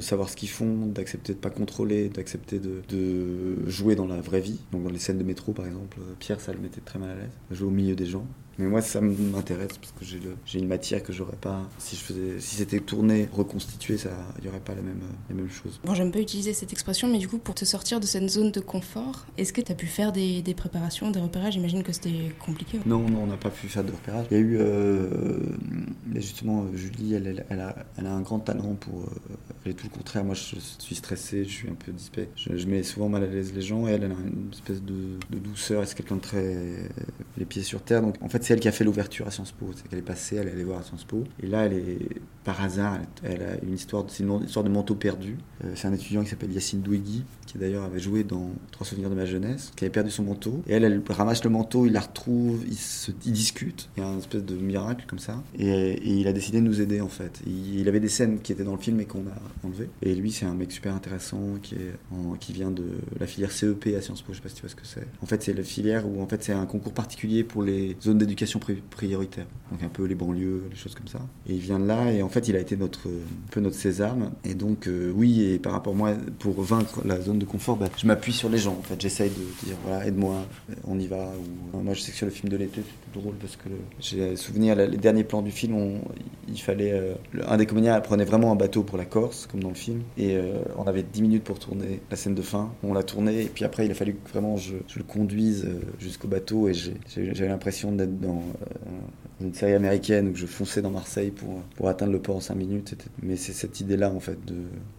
savoir 0.00 0.28
ce 0.28 0.36
qu'ils 0.36 0.48
font, 0.48 0.86
d'accepter 0.86 1.34
de 1.34 1.38
pas 1.38 1.50
contrôler, 1.50 2.08
d'accepter 2.08 2.58
de, 2.58 2.82
de, 2.88 3.68
jouer 3.68 3.96
dans 3.96 4.06
la 4.06 4.20
vraie 4.20 4.40
vie. 4.40 4.60
Donc 4.72 4.84
dans 4.84 4.90
les 4.90 4.98
scènes 4.98 5.18
de 5.18 5.24
métro 5.24 5.52
par 5.52 5.66
exemple, 5.66 5.98
Pierre 6.18 6.40
ça 6.40 6.52
le 6.52 6.58
mettait 6.58 6.80
très 6.80 6.98
mal 6.98 7.10
à 7.10 7.14
l'aise, 7.14 7.30
jouer 7.50 7.68
au 7.68 7.72
milieu 7.72 7.94
des 7.94 8.06
gens. 8.06 8.26
Mais 8.58 8.66
moi, 8.66 8.80
ça 8.80 9.00
m'intéresse 9.00 9.76
parce 9.78 9.92
que 9.92 10.18
j'ai 10.46 10.58
une 10.58 10.68
matière 10.68 11.02
que 11.02 11.12
j'aurais 11.12 11.36
pas. 11.36 11.68
Si 11.78 11.96
je 11.96 12.00
faisais, 12.00 12.40
si 12.40 12.56
c'était 12.56 12.80
tourné, 12.80 13.28
reconstitué, 13.32 13.98
ça, 13.98 14.10
il 14.38 14.46
y 14.46 14.48
aurait 14.48 14.60
pas 14.60 14.74
la 14.74 14.80
même, 14.80 15.00
mêmes 15.28 15.50
choses. 15.50 15.78
Bon, 15.84 15.94
j'aime 15.94 16.10
pas 16.10 16.20
utiliser 16.20 16.54
cette 16.54 16.72
expression, 16.72 17.08
mais 17.08 17.18
du 17.18 17.28
coup, 17.28 17.38
pour 17.38 17.54
te 17.54 17.66
sortir 17.66 18.00
de 18.00 18.06
cette 18.06 18.28
zone 18.28 18.52
de 18.52 18.60
confort, 18.60 19.26
est-ce 19.36 19.52
que 19.52 19.60
tu 19.60 19.72
as 19.72 19.74
pu 19.74 19.86
faire 19.86 20.10
des, 20.12 20.40
des, 20.40 20.54
préparations, 20.54 21.10
des 21.10 21.20
repérages? 21.20 21.54
J'imagine 21.54 21.82
que 21.82 21.92
c'était 21.92 22.32
compliqué. 22.38 22.80
Non, 22.86 23.00
non, 23.00 23.24
on 23.24 23.26
n'a 23.26 23.36
pas 23.36 23.50
pu 23.50 23.68
faire 23.68 23.84
de 23.84 23.92
repérages. 23.92 24.26
Il 24.30 24.36
y 24.36 24.40
a 24.40 24.42
eu, 24.42 24.56
euh, 24.58 25.38
justement, 26.14 26.66
Julie, 26.74 27.14
elle, 27.14 27.44
elle, 27.50 27.60
a, 27.60 27.76
elle, 27.98 28.06
a, 28.06 28.12
un 28.12 28.22
grand 28.22 28.38
talent 28.38 28.74
pour. 28.74 29.00
Euh, 29.00 29.36
elle 29.64 29.72
est 29.72 29.74
tout 29.74 29.88
le 29.92 29.96
contraire. 29.96 30.24
Moi, 30.24 30.34
je 30.34 30.58
suis 30.78 30.94
stressé, 30.94 31.44
je 31.44 31.50
suis 31.50 31.68
un 31.68 31.74
peu 31.74 31.92
dispé. 31.92 32.28
Je, 32.36 32.66
mets 32.66 32.82
souvent 32.82 33.10
mal 33.10 33.22
à 33.22 33.26
l'aise 33.26 33.52
les 33.54 33.60
gens. 33.60 33.86
Et 33.86 33.92
elle, 33.92 34.04
elle 34.04 34.12
a 34.12 34.14
une 34.14 34.48
espèce 34.50 34.82
de, 34.82 35.18
de 35.30 35.38
douceur. 35.38 35.86
C'est 35.86 35.94
quelqu'un 35.94 36.16
de 36.16 36.20
très 36.20 36.88
les 37.36 37.44
pieds 37.44 37.62
sur 37.62 37.82
terre. 37.82 38.02
Donc, 38.02 38.16
en 38.20 38.28
fait, 38.28 38.42
c'est 38.44 38.54
elle 38.54 38.60
qui 38.60 38.68
a 38.68 38.72
fait 38.72 38.84
l'ouverture 38.84 39.26
à 39.26 39.30
Sciences 39.30 39.52
Po. 39.52 39.66
C'est 39.74 39.88
qu'elle 39.88 39.98
est 39.98 40.02
passée, 40.02 40.36
elle 40.36 40.48
est 40.48 40.52
allée 40.52 40.64
voir 40.64 40.80
à 40.80 40.82
Sciences 40.82 41.04
Po. 41.04 41.24
Et 41.42 41.46
là, 41.46 41.66
elle 41.66 41.74
est, 41.74 42.08
par 42.44 42.62
hasard, 42.62 42.98
elle, 43.22 43.42
a 43.42 43.64
une 43.64 43.74
histoire, 43.74 44.06
une 44.20 44.44
histoire 44.44 44.64
de 44.64 44.70
manteau 44.70 44.94
perdu. 44.94 45.36
Euh, 45.64 45.72
c'est 45.74 45.88
un 45.88 45.92
étudiant 45.92 46.22
qui 46.22 46.30
s'appelle 46.30 46.52
Yacine 46.52 46.80
Douegui, 46.80 47.24
qui 47.46 47.58
d'ailleurs 47.58 47.84
avait 47.84 48.00
joué 48.00 48.24
dans 48.24 48.50
Trois 48.70 48.86
souvenirs 48.86 49.10
de 49.10 49.14
ma 49.14 49.24
jeunesse, 49.24 49.72
qui 49.74 49.84
avait 49.84 49.92
perdu 49.92 50.10
son 50.10 50.22
manteau. 50.22 50.62
Et 50.66 50.74
elle, 50.74 50.84
elle 50.84 51.02
ramasse 51.08 51.42
le 51.44 51.50
manteau, 51.50 51.86
il 51.86 51.92
la 51.92 52.00
retrouve, 52.00 52.62
ils, 52.66 52.76
se, 52.76 53.10
discutent. 53.10 53.88
Il 53.96 54.02
y 54.02 54.06
a 54.06 54.08
un 54.08 54.18
espèce 54.18 54.44
de 54.44 54.54
miracle 54.54 55.04
comme 55.08 55.18
ça. 55.18 55.42
Et, 55.58 56.00
il 56.04 56.28
a 56.28 56.32
décidé 56.32 56.60
de 56.60 56.64
nous 56.64 56.80
aider, 56.80 57.00
en 57.00 57.08
fait. 57.08 57.40
Il, 57.46 57.88
avait 57.88 58.00
des 58.00 58.08
scènes 58.08 58.40
qui 58.40 58.52
étaient 58.52 58.64
dans 58.64 58.74
le 58.74 58.80
film 58.80 59.00
et 59.00 59.06
qu'on 59.06 59.20
a 59.20 59.66
enlevées. 59.66 59.88
Et 60.02 60.14
lui, 60.14 60.30
c'est 60.30 60.46
un 60.46 60.54
mec 60.54 60.72
super 60.72 60.94
intéressant 60.94 61.40
qui, 61.62 61.76
qui 62.40 62.52
vient 62.52 62.70
de 62.70 62.84
la 63.18 63.26
filière 63.26 63.50
CEP 63.50 63.88
à 63.96 64.00
Sciences 64.00 64.22
Po. 64.22 64.32
Je 64.32 64.38
sais 64.38 64.42
pas 64.42 64.48
si 64.48 64.56
tu 64.56 64.62
vois 64.62 64.70
ce 64.70 64.76
que 64.76 64.86
c'est. 64.86 65.06
En 65.22 65.26
fait, 65.26 65.42
c'est 65.42 65.54
la 65.54 65.62
filière 65.62 66.06
où 66.06 66.22
en 66.22 66.26
fait, 66.26 66.42
c'est 66.42 66.52
un 66.52 66.66
concours 66.66 66.92
particulier 66.92 67.25
pour 67.48 67.62
les 67.62 67.96
zones 68.02 68.18
d'éducation 68.18 68.60
prioritaire. 68.90 69.46
Donc 69.70 69.82
un 69.82 69.88
peu 69.88 70.04
les 70.04 70.14
banlieues, 70.14 70.64
les 70.70 70.76
choses 70.76 70.94
comme 70.94 71.08
ça. 71.08 71.18
Et 71.48 71.54
il 71.54 71.58
vient 71.58 71.80
de 71.80 71.86
là 71.86 72.12
et 72.12 72.22
en 72.22 72.28
fait 72.28 72.46
il 72.48 72.54
a 72.54 72.60
été 72.60 72.76
notre, 72.76 73.08
un 73.08 73.50
peu 73.50 73.60
notre 73.60 73.74
sésame. 73.76 74.30
Et 74.44 74.54
donc 74.54 74.86
euh, 74.86 75.12
oui, 75.14 75.42
et 75.42 75.58
par 75.58 75.72
rapport 75.72 75.92
à 75.92 75.96
moi, 75.96 76.12
pour 76.38 76.60
vaincre 76.62 77.02
la 77.04 77.20
zone 77.20 77.38
de 77.38 77.44
confort, 77.44 77.76
bah, 77.76 77.88
je 77.96 78.06
m'appuie 78.06 78.32
sur 78.32 78.48
les 78.48 78.58
gens. 78.58 78.76
En 78.78 78.82
fait, 78.82 79.00
j'essaye 79.00 79.30
de 79.30 79.66
dire 79.66 79.76
voilà, 79.84 80.06
aide-moi, 80.06 80.46
on 80.86 80.98
y 80.98 81.06
va. 81.06 81.32
Ou, 81.74 81.80
moi 81.80 81.94
je 81.94 82.00
sais 82.00 82.12
que 82.12 82.16
sur 82.16 82.26
le 82.26 82.32
film 82.32 82.48
de 82.48 82.56
l'été, 82.56 82.82
c'est 82.84 83.20
drôle 83.20 83.34
parce 83.34 83.56
que 83.56 83.68
j'ai 83.98 84.36
souvenir, 84.36 84.76
les 84.76 84.96
derniers 84.96 85.24
plans 85.24 85.42
du 85.42 85.50
film, 85.50 85.98
il 86.48 86.60
fallait. 86.60 86.92
Euh, 86.92 87.14
un 87.48 87.56
des 87.56 87.66
comédiens 87.66 88.00
prenait 88.00 88.24
vraiment 88.24 88.52
un 88.52 88.56
bateau 88.56 88.82
pour 88.84 88.98
la 88.98 89.04
Corse, 89.04 89.48
comme 89.50 89.62
dans 89.62 89.70
le 89.70 89.74
film. 89.74 90.02
Et 90.16 90.36
euh, 90.36 90.58
on 90.76 90.84
avait 90.84 91.02
10 91.02 91.22
minutes 91.22 91.44
pour 91.44 91.58
tourner 91.58 92.00
la 92.10 92.16
scène 92.16 92.34
de 92.34 92.42
fin. 92.42 92.70
On 92.84 92.94
l'a 92.94 93.02
tourné 93.02 93.42
et 93.42 93.46
puis 93.46 93.64
après 93.64 93.86
il 93.86 93.90
a 93.90 93.94
fallu 93.94 94.14
que 94.14 94.30
vraiment 94.30 94.56
je, 94.56 94.76
je 94.86 94.98
le 94.98 95.04
conduise 95.04 95.68
jusqu'au 95.98 96.28
bateau 96.28 96.68
et 96.68 96.74
j'ai 96.74 96.94
l'impression 97.16 97.92
d'être 97.92 98.18
dans 98.20 98.42
une 99.40 99.52
série 99.52 99.74
américaine 99.74 100.28
où 100.28 100.34
je 100.34 100.46
fonçais 100.46 100.80
dans 100.80 100.90
Marseille 100.90 101.30
pour, 101.30 101.60
pour 101.76 101.88
atteindre 101.88 102.12
le 102.12 102.20
port 102.20 102.36
en 102.36 102.40
5 102.40 102.54
minutes. 102.54 102.94
Mais 103.22 103.36
c'est 103.36 103.52
cette 103.52 103.80
idée-là, 103.80 104.10
en 104.10 104.20
fait. 104.20 104.42
De... 104.46 104.54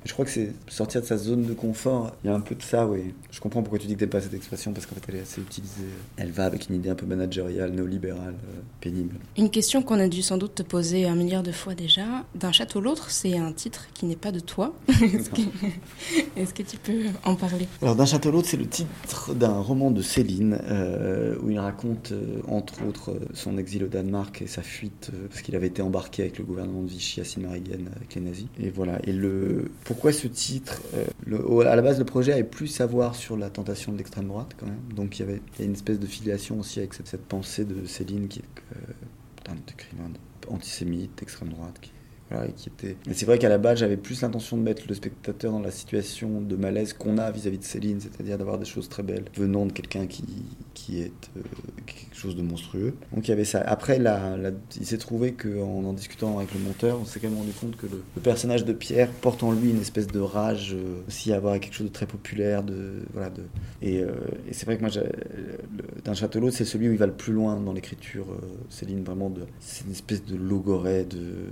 Je 0.06 0.14
crois 0.14 0.26
que 0.26 0.32
c'est 0.32 0.52
sortir 0.68 1.02
de 1.02 1.08
sa 1.08 1.18
zone 1.18 1.46
de 1.46 1.54
confort. 1.54 2.12
Il 2.24 2.28
y 2.28 2.30
a 2.30 2.36
un 2.36 2.40
peu 2.40 2.54
de 2.54 2.62
ça, 2.62 2.86
oui. 2.86 3.14
Je 3.32 3.40
comprends 3.40 3.64
pourquoi 3.64 3.80
tu 3.80 3.88
dis 3.88 3.96
que 3.96 4.00
t'aimes 4.00 4.10
pas 4.10 4.22
cette 4.22 4.36
expression, 4.36 4.74
parce 4.74 4.86
qu'en 4.86 4.96
fait, 4.96 5.02
elle 5.10 5.16
est 5.16 5.22
assez 5.22 5.42
utilisée. 5.42 5.88
Elle 6.18 6.32
va 6.32 6.46
avec 6.46 6.70
une 6.70 6.76
idée 6.76 6.90
un 6.90 6.96
peu 6.96 7.08
managériale, 7.08 7.72
néolibérale, 7.72 8.36
euh, 8.36 8.62
pénible. 8.80 9.16
Une 9.38 9.50
question 9.50 9.82
qu'on 9.82 10.00
a 10.00 10.08
dû 10.08 10.22
sans 10.22 10.38
doute 10.38 10.54
te 10.54 10.64
poser 10.64 11.08
un 11.08 11.16
milliard 11.16 11.44
de 11.44 11.52
fois 11.52 11.74
déjà. 11.74 12.06
D'un 12.36 12.52
château 12.52 12.80
l'autre, 12.80 13.10
c'est 13.10 13.38
un 13.38 13.52
titre 13.52 13.88
qui 13.96 14.06
n'est 14.06 14.16
pas 14.16 14.32
de 14.32 14.40
toi. 14.40 14.76
Est-ce 14.90 15.30
que... 16.54 16.62
que... 16.62 16.70
tu 16.70 16.78
peux 16.78 17.06
en 17.24 17.36
parler? 17.36 17.68
Alors, 17.82 17.96
D'un 17.96 18.06
château 18.06 18.30
l'autre, 18.30 18.50
c'est 18.50 18.58
le 18.58 18.68
titre 18.68 19.34
d'un 19.34 19.60
roman 19.60 19.90
de 19.90 20.04
Céline, 20.04 20.60
euh, 20.70 21.36
où 21.42 21.50
il 21.50 21.58
raconte, 21.58 21.97
euh, 22.12 22.42
entre 22.48 22.86
autres, 22.86 23.20
son 23.34 23.58
exil 23.58 23.84
au 23.84 23.88
Danemark 23.88 24.42
et 24.42 24.48
sa 24.48 24.62
fuite 24.62 25.12
euh, 25.14 25.28
parce 25.28 25.42
qu'il 25.42 25.56
avait 25.56 25.68
été 25.68 25.82
embarqué 25.82 26.24
avec 26.24 26.38
le 26.38 26.44
gouvernement 26.44 26.82
de 26.82 26.88
Vichy 26.88 27.22
à 27.22 27.24
Sinmarigen 27.24 27.90
avec 27.96 28.16
les 28.16 28.22
nazis. 28.22 28.48
Et 28.60 28.70
voilà. 28.70 29.00
Et 29.04 29.14
le 29.14 29.72
pourquoi 29.84 30.12
ce 30.12 30.28
titre 30.28 30.82
euh, 30.96 31.06
le, 31.26 31.68
À 31.68 31.76
la 31.76 31.82
base, 31.82 32.00
le 32.00 32.06
projet 32.06 32.34
avait 32.34 32.44
plus 32.44 32.82
à 32.82 32.86
voir 32.86 33.16
sur 33.16 33.38
la 33.38 33.50
tentation 33.50 33.92
de 33.92 33.98
l'extrême 33.98 34.28
droite 34.28 34.56
quand 34.58 34.66
même. 34.66 34.94
Donc 34.96 35.20
il 35.20 35.26
y 35.26 35.30
avait 35.30 35.42
une 35.60 35.74
espèce 35.74 36.00
de 36.00 36.08
filiation 36.08 36.60
aussi 36.60 36.80
avec 36.80 36.94
cette, 36.94 37.26
pensée 37.26 37.66
de 37.66 37.86
Céline 37.86 38.28
qui 38.28 38.40
est 38.40 38.44
euh, 38.76 39.54
écrivain 39.70 40.12
antisémite 40.50 41.18
d'extrême 41.18 41.50
droite 41.50 41.78
qui 41.82 41.92
qui 42.56 42.70
était... 42.70 42.98
Mais 43.08 43.14
c'est 43.14 43.26
vrai 43.26 43.40
qu'à 43.40 43.50
la 43.50 43.58
base, 43.58 43.80
j'avais 43.80 43.98
plus 43.98 44.22
l'intention 44.22 44.58
de 44.58 44.62
mettre 44.62 44.84
le 44.88 44.96
spectateur 44.96 45.52
dans 45.52 45.62
la 45.62 45.72
situation 45.72 46.42
de 46.42 46.56
malaise 46.56 46.94
qu'on 46.94 47.18
a 47.18 47.32
vis-à-vis 47.32 47.58
de 47.58 47.64
Céline, 47.64 48.00
c'est-à-dire 48.02 48.38
d'avoir 48.38 48.58
des 48.58 48.66
choses 48.66 48.90
très 48.90 49.04
belles 49.04 49.26
venant 49.36 49.66
de 49.66 49.72
quelqu'un 49.72 50.08
qui, 50.08 50.26
qui 50.74 51.00
est 51.00 51.12
euh, 51.38 51.42
quelque 51.86 52.16
chose 52.16 52.36
de 52.36 52.42
monstrueux. 52.42 52.96
Donc 53.14 53.28
il 53.28 53.32
y 53.32 53.34
avait 53.34 53.46
ça. 53.46 53.62
Après, 53.62 54.00
il 54.80 54.86
s'est 54.86 54.98
trouvé 54.98 55.34
qu'en 55.34 55.84
en 55.86 55.94
discutant 55.94 56.38
avec 56.38 56.54
le 56.54 56.60
monteur, 56.60 57.00
on 57.02 57.06
s'est 57.06 57.20
quand 57.20 57.30
même 57.30 57.38
rendu 57.38 57.52
compte 57.52 57.78
que 57.78 57.88
le, 57.88 58.04
personnage 58.22 58.66
de 58.66 58.74
Pierre 58.74 59.10
porte 59.10 59.44
en 59.44 59.52
lui 59.52 59.70
une 59.70 59.82
espèce 59.82 60.08
de 60.08 60.20
rage 60.20 60.74
euh, 60.74 61.02
aussi 61.08 61.32
à 61.32 61.38
avoir 61.38 61.60
quelque 61.60 61.74
chose 61.74 61.88
de 61.88 61.94
très 61.94 62.08
populaire. 62.08 62.64
De, 62.64 63.04
voilà, 63.14 63.30
de... 63.30 63.44
Et, 63.82 64.02
euh, 64.02 64.12
c'est 64.52 64.66
vrai 64.66 64.78
que 64.78 64.82
moi, 64.82 64.90
d'un 66.04 66.14
château 66.14 66.52
c'est 66.52 66.66
celui 66.66 66.90
où 66.90 66.92
il 66.92 66.98
va 66.98 67.08
le 67.08 67.14
plus 67.14 67.34
loin 67.34 67.56
dans 67.56 67.74
l'écriture. 67.74 68.28
Céline, 68.70 69.04
vraiment, 69.04 69.30
de, 69.30 69.42
c'est 69.60 69.86
une 69.86 69.92
espèce 69.92 70.24
de 70.26 70.36
logorée, 70.36 71.06
de 71.06 71.48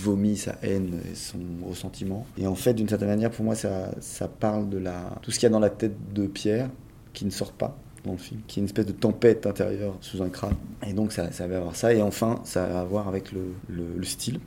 vomit 0.00 0.36
sa 0.36 0.56
haine 0.62 1.00
et 1.10 1.14
son 1.14 1.38
ressentiment. 1.66 2.26
Et 2.38 2.46
en 2.46 2.54
fait, 2.54 2.74
d'une 2.74 2.88
certaine 2.88 3.08
manière, 3.08 3.30
pour 3.30 3.44
moi, 3.44 3.54
ça, 3.54 3.92
ça 4.00 4.28
parle 4.28 4.68
de 4.68 4.78
la, 4.78 5.18
tout 5.22 5.30
ce 5.30 5.38
qu'il 5.38 5.46
y 5.46 5.50
a 5.50 5.50
dans 5.50 5.60
la 5.60 5.70
tête 5.70 6.12
de 6.12 6.26
Pierre 6.26 6.70
qui 7.12 7.24
ne 7.24 7.30
sort 7.30 7.52
pas 7.52 7.76
dans 8.04 8.12
le 8.12 8.18
film, 8.18 8.40
qui 8.46 8.58
est 8.58 8.62
une 8.62 8.66
espèce 8.66 8.86
de 8.86 8.92
tempête 8.92 9.46
intérieure 9.46 9.96
sous 10.00 10.22
un 10.22 10.28
crâne. 10.28 10.56
Et 10.86 10.92
donc 10.92 11.12
ça, 11.12 11.30
ça 11.32 11.46
va 11.46 11.58
avoir 11.58 11.76
ça. 11.76 11.92
Et 11.92 12.02
enfin, 12.02 12.40
ça 12.44 12.66
va 12.66 12.80
avoir 12.80 13.08
avec 13.08 13.32
le, 13.32 13.54
le 13.68 14.04
style. 14.04 14.40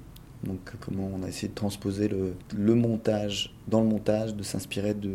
Donc 0.44 0.60
comment 0.80 1.10
on 1.14 1.24
a 1.24 1.28
essayé 1.28 1.48
de 1.48 1.54
transposer 1.54 2.10
le, 2.10 2.76
montage, 2.76 3.54
dans 3.68 3.82
le 3.82 3.88
montage, 3.88 4.36
de 4.36 4.44
s'inspirer 4.44 4.94
de 4.94 5.10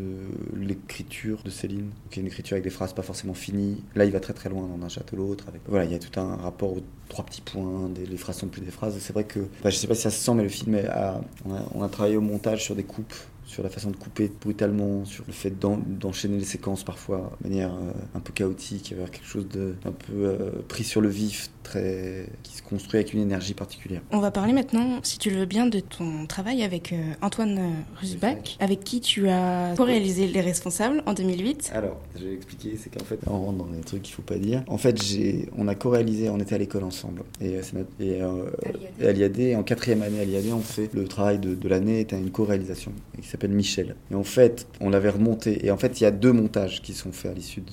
l'écriture 0.56 1.42
de 1.44 1.50
Céline, 1.50 1.90
qui 2.10 2.18
est 2.18 2.22
une 2.22 2.28
écriture 2.28 2.54
avec 2.54 2.64
des 2.64 2.70
phrases 2.70 2.92
pas 2.92 3.02
forcément 3.02 3.34
finies. 3.34 3.82
Là, 3.94 4.04
il 4.04 4.12
va 4.12 4.20
très 4.20 4.32
très 4.32 4.48
loin 4.48 4.66
dans 4.66 4.84
un 4.84 4.88
château 4.88 5.16
l'autre. 5.16 5.44
Voilà, 5.66 5.84
il 5.84 5.92
y 5.92 5.94
a 5.94 5.98
tout 5.98 6.18
un 6.18 6.36
rapport 6.36 6.72
aux 6.72 6.82
trois 7.08 7.24
petits 7.24 7.42
points, 7.42 7.88
des, 7.88 8.06
les 8.06 8.16
phrases 8.16 8.38
sont 8.38 8.48
plus 8.48 8.62
des 8.62 8.70
phrases. 8.70 8.96
C'est 8.98 9.12
vrai 9.12 9.24
que, 9.24 9.40
enfin, 9.60 9.70
je 9.70 9.76
sais 9.76 9.86
pas 9.86 9.94
si 9.94 10.02
ça 10.02 10.10
se 10.10 10.22
sent, 10.22 10.34
mais 10.34 10.42
le 10.42 10.48
film, 10.48 10.76
a, 10.88 11.20
on 11.74 11.82
a 11.82 11.88
travaillé 11.88 12.16
au 12.16 12.22
montage 12.22 12.64
sur 12.64 12.74
des 12.74 12.84
coupes 12.84 13.14
sur 13.48 13.62
la 13.62 13.70
façon 13.70 13.90
de 13.90 13.96
couper 13.96 14.30
brutalement, 14.40 15.04
sur 15.04 15.24
le 15.26 15.32
fait 15.32 15.52
d'enchaîner 15.58 16.38
les 16.38 16.44
séquences 16.44 16.84
parfois 16.84 17.32
de 17.42 17.48
manière 17.48 17.72
un 18.14 18.20
peu 18.20 18.32
chaotique, 18.32 18.92
avoir 18.92 19.10
quelque 19.10 19.26
chose 19.26 19.48
de 19.48 19.74
un 19.84 19.92
peu 19.92 20.36
pris 20.68 20.84
sur 20.84 21.00
le 21.00 21.08
vif, 21.08 21.50
très 21.62 22.26
qui 22.42 22.56
se 22.56 22.62
construit 22.62 23.00
avec 23.00 23.12
une 23.12 23.20
énergie 23.20 23.54
particulière. 23.54 24.02
On 24.10 24.20
va 24.20 24.30
parler 24.30 24.52
maintenant, 24.52 25.00
si 25.02 25.18
tu 25.18 25.30
le 25.30 25.38
veux 25.38 25.46
bien, 25.46 25.66
de 25.66 25.80
ton 25.80 26.26
travail 26.26 26.62
avec 26.62 26.94
Antoine 27.22 27.84
Rusbach, 28.00 28.56
avec 28.60 28.84
qui 28.84 29.00
tu 29.00 29.28
as 29.28 29.74
co-réalisé 29.76 30.26
Les 30.26 30.40
Responsables 30.40 31.02
en 31.06 31.14
2008. 31.14 31.72
Alors, 31.74 32.00
je 32.18 32.26
vais 32.26 32.34
expliquer, 32.34 32.76
c'est 32.76 32.90
qu'en 32.90 33.04
fait, 33.04 33.18
on 33.26 33.38
rentre 33.38 33.58
dans 33.58 33.66
des 33.66 33.80
trucs 33.80 34.02
qu'il 34.02 34.14
faut 34.14 34.22
pas 34.22 34.36
dire. 34.38 34.62
En 34.66 34.78
fait, 34.78 34.98
on 35.56 35.68
a 35.68 35.74
co-réalisé, 35.74 36.28
on 36.30 36.38
était 36.38 36.54
à 36.54 36.58
l'école 36.58 36.84
ensemble. 36.84 37.22
Et, 37.40 37.56
notre, 37.72 37.90
et, 38.00 38.20
à 38.20 39.12
l'IAD, 39.12 39.56
en 39.56 39.62
quatrième 39.62 40.02
année 40.02 40.20
à 40.20 40.24
l'IAD, 40.24 40.46
on 40.52 40.60
fait 40.60 40.92
le 40.94 41.06
travail 41.06 41.38
de, 41.38 41.54
de 41.54 41.68
l'année, 41.68 42.00
est 42.00 42.12
une 42.12 42.30
co-réalisation 42.30 42.92
qui 43.20 43.28
s'appelle 43.38 43.56
Michel. 43.56 43.94
Et 44.10 44.14
en 44.14 44.24
fait, 44.24 44.66
on 44.80 44.90
l'avait 44.90 45.10
remonté. 45.10 45.64
Et 45.64 45.70
en 45.70 45.76
fait, 45.76 46.00
il 46.00 46.04
y 46.04 46.06
a 46.06 46.10
deux 46.10 46.32
montages 46.32 46.82
qui 46.82 46.92
sont 46.92 47.12
faits 47.12 47.32
à 47.32 47.34
l'issue 47.34 47.60
de, 47.60 47.70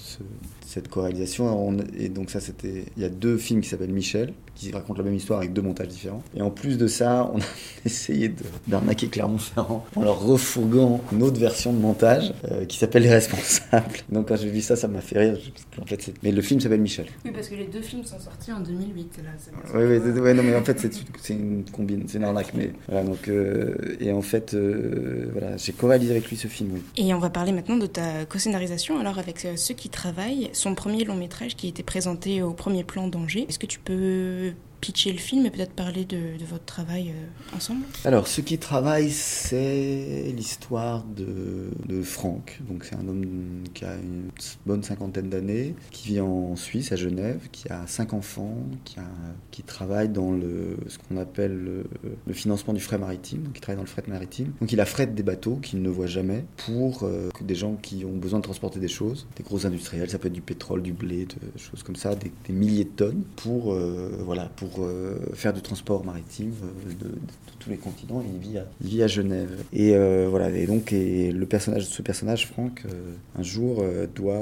cette 0.66 0.90
co-réalisation. 0.90 1.78
Et 1.98 2.10
donc 2.10 2.30
ça, 2.30 2.40
c'était, 2.40 2.86
il 2.98 3.04
y 3.04 3.06
a 3.06 3.10
deux 3.10 3.38
films 3.38 3.62
qui 3.62 3.70
s'appellent 3.70 3.94
Michel, 3.94 4.34
qui 4.56 4.72
racontent 4.72 4.98
la 5.00 5.06
même 5.06 5.16
histoire 5.16 5.40
avec 5.40 5.54
deux 5.54 5.62
montages 5.62 5.88
différents. 5.88 6.24
Et 6.36 6.42
en 6.42 6.50
plus 6.50 6.78
de 6.78 6.88
ça, 6.88 7.30
on 7.34 7.40
a 7.40 7.44
essayé 7.86 8.34
d'arnaquer 8.68 9.08
Clermont-Ferrand 9.08 9.86
en 9.96 10.02
leur 10.02 10.20
refourguant 10.20 11.02
une 11.12 11.24
autre 11.24 11.40
version 11.40 11.72
de 11.74 11.80
montage 11.80 12.34
euh, 12.52 12.66
qui 12.66 12.78
s'appelle 12.78 13.04
Les 13.04 13.10
Responsables. 13.10 13.86
Donc 14.10 14.28
quand 14.28 14.36
j'ai 14.36 14.50
vu 14.50 14.62
ça, 14.62 14.76
ça 14.76 14.88
m'a 14.88 15.02
fait 15.02 15.20
rire. 15.20 15.38
En 15.82 15.86
fait, 15.86 16.14
mais 16.24 16.32
le 16.32 16.42
film 16.42 16.60
s'appelle 16.60 16.82
Michel. 16.82 17.06
Oui, 17.24 17.32
parce 17.34 17.48
que 17.48 17.56
les 17.56 17.68
deux 17.68 17.82
films 17.82 18.04
sont 18.04 18.20
sortis 18.20 18.52
en 18.52 18.60
2008. 18.60 19.20
Là, 19.24 19.32
oui, 19.76 19.98
oui, 19.98 20.20
ouais, 20.20 20.34
non, 20.34 20.44
mais 20.44 20.56
en 20.56 20.64
fait, 20.64 20.80
c'est 21.22 21.34
une 21.34 21.64
combine, 21.72 22.04
c'est 22.08 22.18
une 22.18 22.24
arnaque. 22.24 22.54
Mais 22.54 22.72
voilà, 22.88 23.04
donc, 23.04 23.28
euh, 23.28 23.76
et 24.00 24.12
en 24.12 24.22
fait, 24.22 24.54
euh, 24.54 25.30
voilà, 25.32 25.55
j'ai 25.58 25.74
co-réalisé 25.74 26.12
avec 26.12 26.30
lui 26.30 26.38
ce 26.38 26.48
film. 26.48 26.82
Et 26.98 27.14
on 27.14 27.20
va 27.20 27.30
parler 27.30 27.52
maintenant 27.52 27.78
de 27.78 27.86
ta 27.86 28.26
co-scénarisation. 28.26 29.00
Alors, 29.00 29.20
avec 29.20 29.48
ceux 29.56 29.74
qui 29.74 29.90
travaillent, 29.90 30.50
son 30.54 30.76
premier 30.76 31.04
long 31.04 31.16
métrage 31.16 31.56
qui 31.56 31.68
était 31.68 31.84
présenté 31.84 32.42
au 32.42 32.54
premier 32.54 32.84
plan 32.84 33.08
d'Angers. 33.08 33.46
Est-ce 33.48 33.60
que 33.60 33.66
tu 33.66 33.80
peux 33.80 34.54
pitcher 34.86 35.12
le 35.12 35.18
film 35.18 35.48
et 35.48 35.50
peut-être 35.50 35.74
parler 35.74 36.06
de, 36.06 36.38
votre 36.48 36.66
travail 36.66 37.10
euh, 37.10 37.56
ensemble 37.56 37.86
Alors, 38.04 38.28
ce 38.28 38.42
qui 38.42 38.60
travaille, 38.60 39.10
c'est 39.10 40.32
l'histoire 40.36 41.04
de, 41.04 41.72
de, 41.88 42.04
Franck. 42.04 42.60
Donc, 42.70 42.84
c'est 42.84 42.96
un 42.96 43.08
homme 43.08 43.64
qui 43.74 43.84
a 43.84 43.96
une 43.96 44.30
bonne 44.68 44.84
cinquantaine 44.84 45.28
d'années, 45.28 45.74
qui 45.90 46.10
vit 46.10 46.22
en 46.22 46.56
Suisse, 46.56 46.92
à 46.92 46.98
Genève, 46.98 47.50
qui 47.52 47.68
a 47.70 47.88
cinq 47.88 48.14
enfants, 48.14 48.58
qui, 49.50 49.64
travaille 49.64 50.10
dans 50.10 50.32
le, 50.32 50.78
ce 50.88 51.00
qu'on 51.00 51.18
appelle 51.18 51.84
le, 52.28 52.34
financement 52.34 52.74
du 52.74 52.80
fret 52.80 53.00
maritime, 53.00 53.42
donc 53.42 53.58
il 53.58 53.62
travaille 53.62 53.78
dans 53.78 53.84
le 53.84 53.90
fret 53.90 54.04
maritime. 54.08 54.52
Donc, 54.62 54.72
il 54.72 54.80
affrète 54.80 55.16
des 55.16 55.24
bateaux 55.24 55.56
qu'il 55.56 55.82
ne 55.82 55.90
voit 55.90 56.06
jamais 56.06 56.46
pour 56.58 57.04
euh, 57.04 57.30
des 57.42 57.56
gens 57.56 57.76
qui 57.76 58.06
ont 58.06 58.16
besoin 58.16 58.38
de 58.38 58.44
transporter 58.44 58.80
des 58.80 58.88
choses, 58.88 59.26
des 59.36 59.44
gros 59.44 59.66
industriels, 59.66 60.12
ça 60.12 60.20
peut 60.20 60.28
être 60.28 60.34
du 60.34 60.42
pétrole, 60.42 60.84
du 60.84 60.94
blé, 60.94 61.26
de 61.26 61.58
choses 61.58 61.82
comme 61.82 61.96
ça, 61.96 62.14
des, 62.14 62.32
milliers 62.54 62.84
de 62.84 62.90
tonnes 62.90 63.24
pour, 63.36 63.74
euh, 63.74 64.22
voilà, 64.24 64.46
pour 64.56 64.75
euh, 64.80 65.18
faire 65.34 65.54
du 65.54 65.62
transport 65.62 66.06
maritime 66.06 66.54
euh, 66.64 66.94
de, 67.04 67.12
tous 67.60 67.70
les 67.70 67.78
continents. 67.78 68.24
il 68.24 68.88
vit 68.88 69.02
à, 69.02 69.08
Genève. 69.08 69.64
Et 69.74 69.96
euh, 69.96 70.28
voilà. 70.30 70.50
Et 70.50 70.68
donc, 70.68 70.94
et 70.94 71.32
le 71.32 71.46
personnage, 71.46 71.86
ce 71.86 72.02
personnage, 72.02 72.48
Franck, 72.48 72.84
un 73.38 73.44
jour 73.44 73.84
doit 74.14 74.42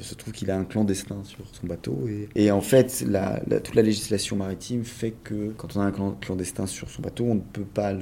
se 0.00 0.14
trouve 0.14 0.32
qu'il 0.32 0.50
a 0.50 0.56
un 0.56 0.64
clandestin 0.64 1.22
sur 1.24 1.44
son 1.52 1.66
bateau. 1.66 2.06
Et, 2.34 2.50
en 2.50 2.60
fait, 2.60 3.04
la, 3.06 3.40
toute 3.60 3.74
la 3.74 3.82
législation 3.82 4.36
maritime 4.36 4.84
fait 4.84 5.14
que 5.24 5.52
quand 5.56 5.76
on 5.76 5.80
a 5.80 5.84
un 5.84 6.16
clandestin 6.20 6.66
sur 6.66 6.88
son 6.90 7.02
bateau, 7.02 7.24
on 7.24 7.36
ne 7.36 7.40
peut 7.40 7.62
pas 7.62 7.94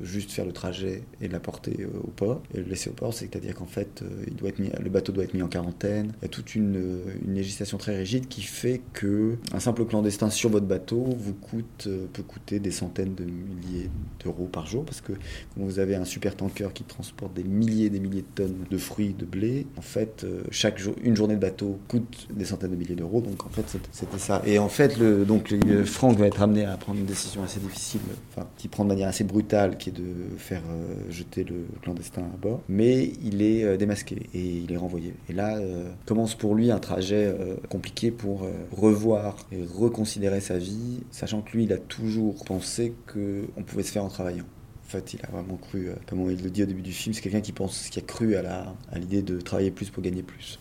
juste 0.00 0.30
faire 0.30 0.46
le 0.46 0.52
trajet 0.52 1.02
et 1.20 1.28
l'apporter 1.28 1.86
au 2.04 2.08
port 2.08 2.42
et 2.54 2.58
le 2.58 2.64
laisser 2.64 2.90
au 2.90 2.94
port. 2.94 3.12
C'est-à-dire 3.12 3.54
qu'en 3.54 3.66
fait, 3.66 4.02
il 4.26 4.36
doit 4.36 4.48
être 4.48 4.58
le 4.58 4.90
bateau 4.90 5.12
doit 5.12 5.24
être 5.24 5.34
mis 5.34 5.42
en 5.42 5.48
quarantaine. 5.48 6.12
Il 6.20 6.22
y 6.22 6.26
a 6.26 6.28
toute 6.28 6.54
une, 6.54 7.00
une 7.26 7.34
législation 7.34 7.76
très 7.76 7.96
rigide 7.96 8.28
qui 8.28 8.42
fait 8.42 8.80
que 8.92 9.36
un 9.52 9.60
simple 9.60 9.84
clandestin 9.84 10.30
sur 10.30 10.50
votre 10.50 10.66
bateau 10.66 10.73
vous 10.90 11.34
coûte, 11.34 11.86
euh, 11.86 12.06
peut 12.12 12.22
coûter 12.22 12.58
des 12.58 12.70
centaines 12.70 13.14
de 13.14 13.24
milliers 13.24 13.90
d'euros 14.22 14.48
par 14.50 14.66
jour 14.66 14.84
parce 14.84 15.00
que 15.00 15.12
vous 15.56 15.78
avez 15.78 15.94
un 15.94 16.04
super 16.04 16.36
tanker 16.36 16.72
qui 16.72 16.84
transporte 16.84 17.34
des 17.34 17.44
milliers 17.44 17.86
et 17.86 17.90
des 17.90 18.00
milliers 18.00 18.22
de 18.22 18.42
tonnes 18.42 18.64
de 18.70 18.78
fruits, 18.78 19.14
de 19.18 19.24
blé, 19.24 19.66
en 19.76 19.82
fait, 19.82 20.24
euh, 20.24 20.42
chaque 20.50 20.78
jour, 20.78 20.94
une 21.02 21.16
journée 21.16 21.34
de 21.34 21.40
bateau 21.40 21.78
coûte 21.88 22.28
des 22.32 22.44
centaines 22.44 22.70
de 22.70 22.76
milliers 22.76 22.94
d'euros. 22.94 23.20
Donc 23.20 23.44
en 23.46 23.48
fait, 23.48 23.64
c'était 23.92 24.18
ça. 24.18 24.42
Et 24.46 24.58
en 24.58 24.68
fait, 24.68 24.98
le, 24.98 25.24
donc 25.24 25.54
Franck 25.84 26.18
va 26.18 26.26
être 26.26 26.42
amené 26.42 26.64
à 26.64 26.76
prendre 26.76 26.98
une 26.98 27.06
décision 27.06 27.42
assez 27.42 27.60
difficile, 27.60 28.00
enfin, 28.30 28.46
qui 28.56 28.68
prend 28.68 28.84
de 28.84 28.88
manière 28.88 29.08
assez 29.08 29.24
brutale, 29.24 29.76
qui 29.76 29.90
est 29.90 29.92
de 29.92 30.02
faire 30.38 30.62
euh, 30.70 31.10
jeter 31.10 31.44
le 31.44 31.66
clandestin 31.82 32.22
à 32.22 32.36
bord. 32.36 32.60
Mais 32.68 33.12
il 33.22 33.42
est 33.42 33.76
démasqué 33.76 34.28
et 34.34 34.40
il 34.40 34.72
est 34.72 34.76
renvoyé. 34.76 35.14
Et 35.28 35.32
là 35.32 35.58
commence 36.06 36.34
pour 36.34 36.54
lui 36.54 36.70
un 36.70 36.78
trajet 36.78 37.34
compliqué 37.68 38.10
pour 38.10 38.46
revoir 38.72 39.36
et 39.52 39.62
reconsidérer 39.62 40.40
sa 40.40 40.58
vie 40.58 40.63
sachant 41.10 41.42
que 41.42 41.56
lui, 41.56 41.64
il 41.64 41.72
a 41.72 41.78
toujours 41.78 42.44
pensé 42.44 42.94
qu'on 43.06 43.62
pouvait 43.62 43.82
se 43.82 43.92
faire 43.92 44.04
en 44.04 44.08
travaillant. 44.08 44.44
En 44.86 44.88
fait, 44.88 45.14
il 45.14 45.20
a 45.24 45.30
vraiment 45.30 45.56
cru, 45.56 45.88
euh, 45.88 45.94
comme 46.06 46.30
il 46.30 46.42
le 46.42 46.50
dit 46.50 46.62
au 46.62 46.66
début 46.66 46.82
du 46.82 46.92
film, 46.92 47.14
c'est 47.14 47.22
quelqu'un 47.22 47.40
qui 47.40 47.52
pense, 47.52 47.88
qui 47.88 47.98
a 47.98 48.02
cru 48.02 48.36
à 48.36 48.74
l'idée 48.96 49.22
de 49.22 49.40
travailler 49.40 49.70
plus 49.70 49.90
pour 49.90 50.02
gagner 50.02 50.22
plus. 50.22 50.58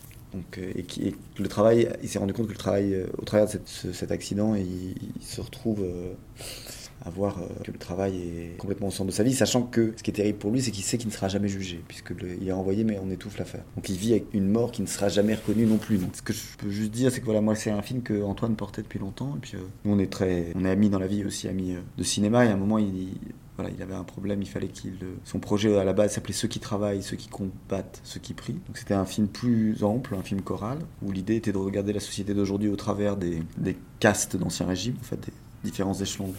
Euh, 0.58 0.74
et, 0.76 1.14
le 1.38 1.48
travail, 1.48 1.90
il 2.02 2.10
s'est 2.10 2.20
rendu 2.20 2.34
compte 2.34 2.48
que 2.48 2.54
le 2.54 2.58
travail, 2.58 2.94
euh, 2.94 3.06
au 3.18 3.26
travers 3.26 3.48
de 3.48 3.60
cet 3.66 4.12
accident, 4.12 4.56
il, 4.56 4.96
se 5.22 5.42
retrouve 5.42 5.86
à 7.06 7.10
voir 7.10 7.40
que 7.64 7.72
le 7.72 7.78
travail 7.78 8.16
est 8.16 8.58
complètement 8.58 8.88
au 8.88 8.92
centre 8.92 9.08
de 9.08 9.12
sa 9.12 9.24
vie, 9.24 9.34
sachant 9.34 9.64
que 9.64 9.94
ce 9.98 10.04
qui 10.04 10.12
est 10.12 10.14
terrible 10.14 10.38
pour 10.38 10.52
lui, 10.52 10.62
c'est 10.62 10.72
qu'il 10.72 10.84
sait 10.84 10.98
qu'il 10.98 11.10
ne 11.10 11.14
sera 11.14 11.28
jamais 11.28 11.50
jugé, 11.50 11.84
puisqu'il 11.88 12.48
est 12.48 12.52
envoyé, 12.52 12.84
mais 12.84 13.00
on 13.04 13.10
étouffe 13.10 13.38
l'affaire. 13.38 13.64
Donc 13.76 13.90
il 13.90 13.98
vit 13.98 14.12
avec 14.12 14.26
une 14.34 14.48
mort 14.48 14.72
qui 14.72 14.82
ne 14.82 14.88
sera 14.88 15.10
jamais 15.10 15.36
reconnue 15.36 15.66
non 15.66 15.78
plus. 15.78 16.00
Ce 16.14 16.22
que 16.22 16.34
je 16.34 16.42
peux 16.58 16.70
juste 16.70 16.92
dire, 16.92 17.12
c'est 17.12 17.20
que 17.20 17.26
voilà, 17.26 17.42
moi, 17.42 17.56
c'est 17.56 17.72
un 17.72 17.82
film 17.82 18.02
que 18.02 18.24
Antoine 18.24 18.56
portait 18.56 18.82
depuis 18.82 19.00
longtemps, 19.00 19.36
et 19.36 19.40
puis 19.40 19.54
euh, 19.56 19.62
nous, 19.86 19.94
on 19.94 20.00
est 20.00 20.12
très, 20.12 20.52
on 20.56 20.66
est 20.66 20.70
amis 20.70 20.90
dans 20.90 21.00
la 21.00 21.08
vie 21.08 21.26
aussi, 21.26 21.48
amis 21.48 21.74
euh, 21.74 21.82
de 21.98 22.04
cinéma, 22.04 22.46
et 22.46 22.50
à 22.50 22.54
un 22.54 22.58
moment, 22.58 22.80
il, 22.80 23.10
voilà, 23.56 23.70
il 23.76 23.82
avait 23.84 23.94
un 23.94 24.04
problème, 24.04 24.42
il 24.42 24.48
fallait 24.50 24.68
qu'il. 24.68 24.94
Euh, 25.04 25.16
son 25.26 25.40
projet 25.40 25.78
à 25.78 25.84
la 25.84 25.94
base 25.94 26.14
s'appelait 26.14 26.34
Ceux 26.34 26.48
qui 26.48 26.60
travaillent, 26.60 27.04
ceux 27.04 27.18
qui 27.18 27.28
combattent, 27.28 28.02
ceux 28.04 28.20
qui 28.20 28.34
prient. 28.34 28.60
Donc 28.68 28.78
c'était 28.78 28.94
un 28.94 29.06
film 29.06 29.28
plus 29.28 29.84
ample, 29.84 30.16
un 30.16 30.24
film 30.24 30.42
choral, 30.42 30.80
où 31.02 31.12
l'idée 31.12 31.36
était 31.36 31.52
de 31.52 31.58
regarder 31.58 31.94
la 31.94 32.00
société 32.00 32.34
d'aujourd'hui 32.34 32.70
au 32.70 32.76
travers 32.76 33.18
des, 33.18 33.44
des 33.58 33.78
castes 34.00 34.38
d'Ancien 34.38 34.66
Régime, 34.66 34.96
en 35.00 35.04
fait, 35.04 35.18
des 35.18 35.34
différents 35.64 35.94
échelons 35.94 36.34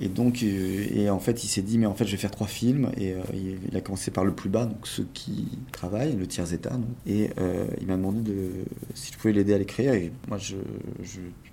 Et 0.00 0.08
donc, 0.08 0.42
euh, 0.42 0.86
et 0.94 1.10
en 1.10 1.18
fait, 1.18 1.44
il 1.44 1.48
s'est 1.48 1.62
dit, 1.62 1.78
mais 1.78 1.86
en 1.86 1.94
fait, 1.94 2.04
je 2.04 2.12
vais 2.12 2.16
faire 2.16 2.30
trois 2.30 2.46
films. 2.46 2.90
Et 2.96 3.12
euh, 3.12 3.18
il 3.68 3.76
a 3.76 3.80
commencé 3.80 4.10
par 4.10 4.24
le 4.24 4.32
plus 4.32 4.48
bas, 4.48 4.66
donc 4.66 4.86
ceux 4.86 5.06
qui 5.14 5.48
travaillent, 5.72 6.16
le 6.16 6.26
tiers 6.26 6.52
état. 6.52 6.78
Et 7.06 7.30
euh, 7.38 7.66
il 7.80 7.86
m'a 7.86 7.96
demandé 7.96 8.20
de, 8.20 8.50
si 8.94 9.12
je 9.12 9.18
pouvais 9.18 9.32
l'aider 9.32 9.54
à 9.54 9.58
l'écrire. 9.58 9.94
Et 9.94 10.12
moi, 10.28 10.38
je, 10.38 10.56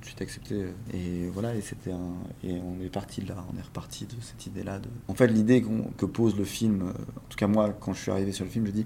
suite 0.07 0.21
accepté. 0.21 0.65
Et 0.93 1.27
voilà, 1.33 1.55
et 1.55 1.61
c'était 1.61 1.91
un, 1.91 2.13
et 2.43 2.53
on 2.59 2.83
est 2.83 2.89
parti 2.89 3.21
de 3.21 3.27
là, 3.27 3.45
on 3.53 3.57
est 3.57 3.61
reparti 3.61 4.05
de 4.05 4.15
cette 4.21 4.45
idée-là. 4.45 4.79
De... 4.79 4.87
En 5.07 5.13
fait, 5.13 5.27
l'idée 5.27 5.63
que 5.97 6.05
pose 6.05 6.35
le 6.37 6.45
film, 6.45 6.83
en 6.83 7.29
tout 7.29 7.37
cas 7.37 7.47
moi, 7.47 7.75
quand 7.79 7.93
je 7.93 8.01
suis 8.01 8.11
arrivé 8.11 8.31
sur 8.31 8.45
le 8.45 8.51
film, 8.51 8.65
je 8.65 8.71
dis, 8.71 8.85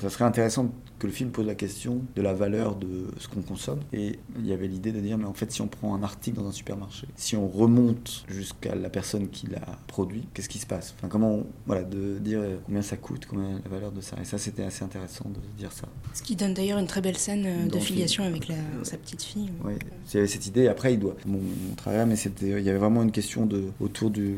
ça 0.00 0.10
serait 0.10 0.24
intéressant 0.24 0.72
que 0.98 1.06
le 1.06 1.12
film 1.12 1.30
pose 1.30 1.46
la 1.46 1.54
question 1.54 2.02
de 2.16 2.22
la 2.22 2.34
valeur 2.34 2.76
de 2.76 3.06
ce 3.18 3.28
qu'on 3.28 3.42
consomme. 3.42 3.80
Et 3.92 4.18
il 4.36 4.46
y 4.46 4.52
avait 4.52 4.66
l'idée 4.66 4.92
de 4.92 5.00
dire, 5.00 5.16
mais 5.18 5.26
en 5.26 5.34
fait, 5.34 5.52
si 5.52 5.62
on 5.62 5.68
prend 5.68 5.94
un 5.94 6.02
article 6.02 6.38
dans 6.38 6.48
un 6.48 6.52
supermarché, 6.52 7.06
si 7.16 7.36
on 7.36 7.48
remonte 7.48 8.24
jusqu'à 8.28 8.74
la 8.74 8.90
personne 8.90 9.28
qui 9.28 9.46
l'a 9.46 9.78
produit, 9.86 10.26
qu'est-ce 10.34 10.48
qui 10.48 10.58
se 10.58 10.66
passe? 10.66 10.94
Enfin, 10.98 11.08
comment, 11.08 11.44
voilà, 11.66 11.84
de 11.84 12.18
dire 12.18 12.40
combien 12.66 12.82
ça 12.82 12.96
coûte, 12.96 13.26
combien 13.26 13.60
la 13.62 13.70
valeur 13.70 13.92
de 13.92 14.00
ça. 14.00 14.16
Et 14.20 14.24
ça, 14.24 14.38
c'était 14.38 14.64
assez 14.64 14.84
intéressant 14.84 15.28
de 15.28 15.40
dire 15.56 15.72
ça. 15.72 15.88
Ce 16.14 16.22
qui 16.22 16.36
donne 16.36 16.54
d'ailleurs 16.54 16.78
une 16.78 16.86
très 16.86 17.00
belle 17.00 17.16
scène 17.16 17.44
euh, 17.46 17.66
de 17.68 17.78
filiation 17.78 18.24
avec 18.24 18.48
sa 18.82 18.96
petite 18.96 19.22
fille. 19.22 19.50
Oui, 19.64 19.74
il 20.08 20.14
y 20.14 20.18
avait 20.18 20.26
cette 20.38 20.46
idée. 20.46 20.68
Après, 20.68 20.94
il 20.94 21.00
doit. 21.00 21.16
Mon, 21.26 21.40
travail, 21.76 22.06
mais 22.06 22.16
c'était, 22.16 22.48
il 22.48 22.62
y 22.62 22.70
avait 22.70 22.78
vraiment 22.78 23.02
une 23.02 23.12
question 23.12 23.46
de 23.46 23.64
autour 23.80 24.10
du, 24.10 24.36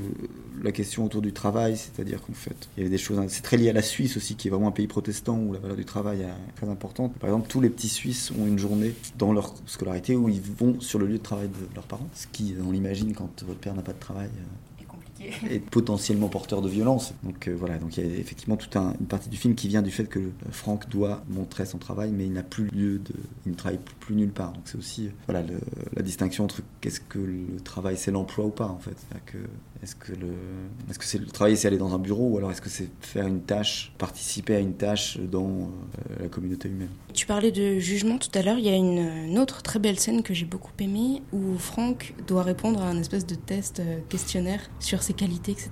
la 0.63 0.73
question 0.73 1.05
autour 1.05 1.23
du 1.23 1.33
travail, 1.33 1.77
c'est-à-dire 1.77 2.23
qu'en 2.23 2.33
fait, 2.33 2.69
il 2.77 2.81
y 2.81 2.83
avait 2.83 2.91
des 2.91 2.99
choses. 2.99 3.21
C'est 3.29 3.43
très 3.43 3.57
lié 3.57 3.71
à 3.71 3.73
la 3.73 3.83
Suisse 3.83 4.17
aussi, 4.17 4.35
qui 4.35 4.49
est 4.49 4.51
vraiment 4.51 4.69
un 4.69 4.73
pays 4.73 4.87
protestant 4.87 5.39
où 5.39 5.53
la 5.53 5.59
valeur 5.59 5.77
du 5.77 5.85
travail 5.85 6.23
est 6.23 6.57
très 6.57 6.69
importante. 6.69 7.15
Par 7.15 7.29
exemple, 7.29 7.49
tous 7.49 7.61
les 7.61 7.71
petits 7.71 7.89
Suisses 7.89 8.33
ont 8.39 8.47
une 8.47 8.59
journée 8.59 8.95
dans 9.19 9.33
leur 9.33 9.55
scolarité 9.67 10.17
où 10.17 10.29
ils 10.29 10.41
vont 10.41 10.81
sur 10.81 10.99
le 10.99 11.07
lieu 11.07 11.19
de 11.19 11.23
travail 11.23 11.49
de 11.49 11.75
leurs 11.75 11.87
parents, 11.87 12.09
ce 12.15 12.27
qui, 12.27 12.55
on 12.65 12.71
l'imagine, 12.71 13.15
quand 13.15 13.45
votre 13.45 13.61
père 13.61 13.75
n'a 13.75 13.83
pas 13.83 13.93
de 13.93 14.01
travail. 14.01 14.29
Euh, 15.21 15.49
est 15.51 15.59
potentiellement 15.59 16.29
porteur 16.29 16.63
de 16.63 16.69
violence. 16.69 17.15
Donc 17.23 17.49
euh, 17.49 17.55
voilà, 17.57 17.79
donc 17.79 17.97
il 17.97 18.07
y 18.07 18.11
a 18.11 18.19
effectivement 18.19 18.57
toute 18.57 18.75
une 18.77 19.07
partie 19.07 19.29
du 19.29 19.37
film 19.37 19.55
qui 19.55 19.69
vient 19.69 19.83
du 19.83 19.91
fait 19.91 20.05
que 20.05 20.19
euh, 20.19 20.33
Franck 20.51 20.89
doit 20.89 21.23
montrer 21.29 21.67
son 21.67 21.79
travail, 21.79 22.11
mais 22.13 22.25
il 22.25 22.33
n'a 22.33 22.43
plus 22.43 22.65
lieu 22.67 22.99
de, 22.99 23.15
il 23.47 23.53
ne 23.53 23.57
travaille 23.57 23.81
plus, 24.01 24.15
nulle 24.15 24.31
part. 24.31 24.53
Donc 24.53 24.63
c'est 24.65 24.79
aussi 24.79 25.11
voilà 25.27 25.45
la 25.95 26.03
distinction 26.03 26.45
entre 26.45 26.63
qu'est-ce 26.81 27.01
que 27.01 27.19
le 27.19 27.61
travail, 27.63 27.97
c'est 27.97 28.11
l'emploi 28.11 28.47
ou 28.47 28.51
pas 28.51 28.67
en 28.67 28.79
fait. 28.79 28.97
Que 29.27 29.39
est-ce 29.83 29.95
que 29.95 30.13
le, 30.13 30.29
est-ce 30.91 30.99
que 30.99 31.05
c'est 31.07 31.19
le 31.19 31.27
travail, 31.27 31.57
c'est 31.57 31.67
aller 31.67 31.79
dans 31.79 31.95
un 31.95 31.99
bureau, 31.99 32.29
ou 32.29 32.37
alors 32.37 32.51
est-ce 32.51 32.61
que 32.61 32.69
c'est 32.69 32.91
faire 33.01 33.27
une 33.27 33.41
tâche, 33.41 33.93
participer 33.97 34.55
à 34.57 34.59
une 34.59 34.75
tâche 34.75 35.19
dans 35.19 35.47
euh, 35.49 36.23
la 36.23 36.29
communauté 36.29 36.69
humaine? 36.69 36.91
Tu 37.15 37.25
parlais 37.25 37.51
de 37.51 37.79
jugement 37.79 38.19
tout 38.19 38.29
à 38.35 38.43
l'heure. 38.43 38.59
Il 38.59 38.65
y 38.65 38.69
a 38.69 38.77
une, 38.77 39.39
autre 39.39 39.63
très 39.63 39.79
belle 39.79 39.99
scène 39.99 40.23
que 40.23 40.35
j'ai 40.35 40.45
beaucoup 40.45 40.73
aimée 40.81 41.23
où 41.33 41.57
Franck 41.57 42.15
doit 42.27 42.43
répondre 42.43 42.83
à 42.83 42.89
un 42.89 42.99
espèce 42.99 43.25
de 43.25 43.35
test 43.35 43.81
euh, 43.81 44.01
questionnaire 44.11 44.61
sur 44.81 45.03
ses 45.03 45.10
qualités, 45.12 45.53
etc. 45.53 45.70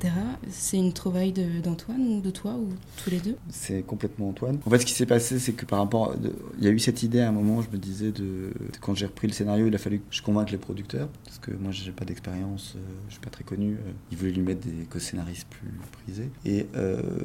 C'est 0.50 0.76
une 0.76 0.92
trouvaille 0.92 1.32
d'Antoine 1.32 2.00
ou 2.00 2.20
de 2.20 2.30
toi 2.30 2.52
ou 2.52 2.68
tous 3.02 3.10
les 3.10 3.20
deux? 3.20 3.36
C'est 3.50 3.82
complètement 3.82 4.28
Antoine. 4.28 4.58
En 4.66 4.70
fait, 4.70 4.78
ce 4.78 4.86
qui 4.86 4.92
s'est 4.94 5.06
passé, 5.06 5.38
c'est 5.38 5.52
que 5.52 5.64
par 5.64 5.78
rapport, 5.78 6.14
il 6.58 6.64
y 6.64 6.68
a 6.68 6.70
eu 6.70 6.78
cette 6.78 7.02
idée 7.02 7.20
à 7.20 7.28
un 7.28 7.32
moment, 7.32 7.62
je 7.62 7.70
me 7.70 7.78
disais 7.78 8.12
de 8.12 8.52
quand 8.80 8.94
j'ai 8.94 9.06
repris 9.06 9.26
le 9.26 9.32
scénario, 9.32 9.66
il 9.66 9.74
a 9.74 9.78
fallu 9.78 9.98
que 9.98 10.04
je 10.10 10.22
convainque 10.22 10.50
les 10.50 10.58
producteurs 10.58 11.08
parce 11.24 11.38
que 11.38 11.50
moi, 11.52 11.72
j'ai 11.72 11.92
pas 11.92 12.04
d'expérience, 12.04 12.74
je 12.74 12.78
je 13.08 13.12
suis 13.12 13.20
pas 13.20 13.30
très 13.30 13.44
connu. 13.44 13.76
ils 14.12 14.16
voulaient 14.16 14.30
lui 14.30 14.42
mettre 14.42 14.60
des 14.60 14.84
co-scénaristes 14.84 15.48
plus 15.48 15.70
prisés. 15.90 16.30
Et 16.44 16.66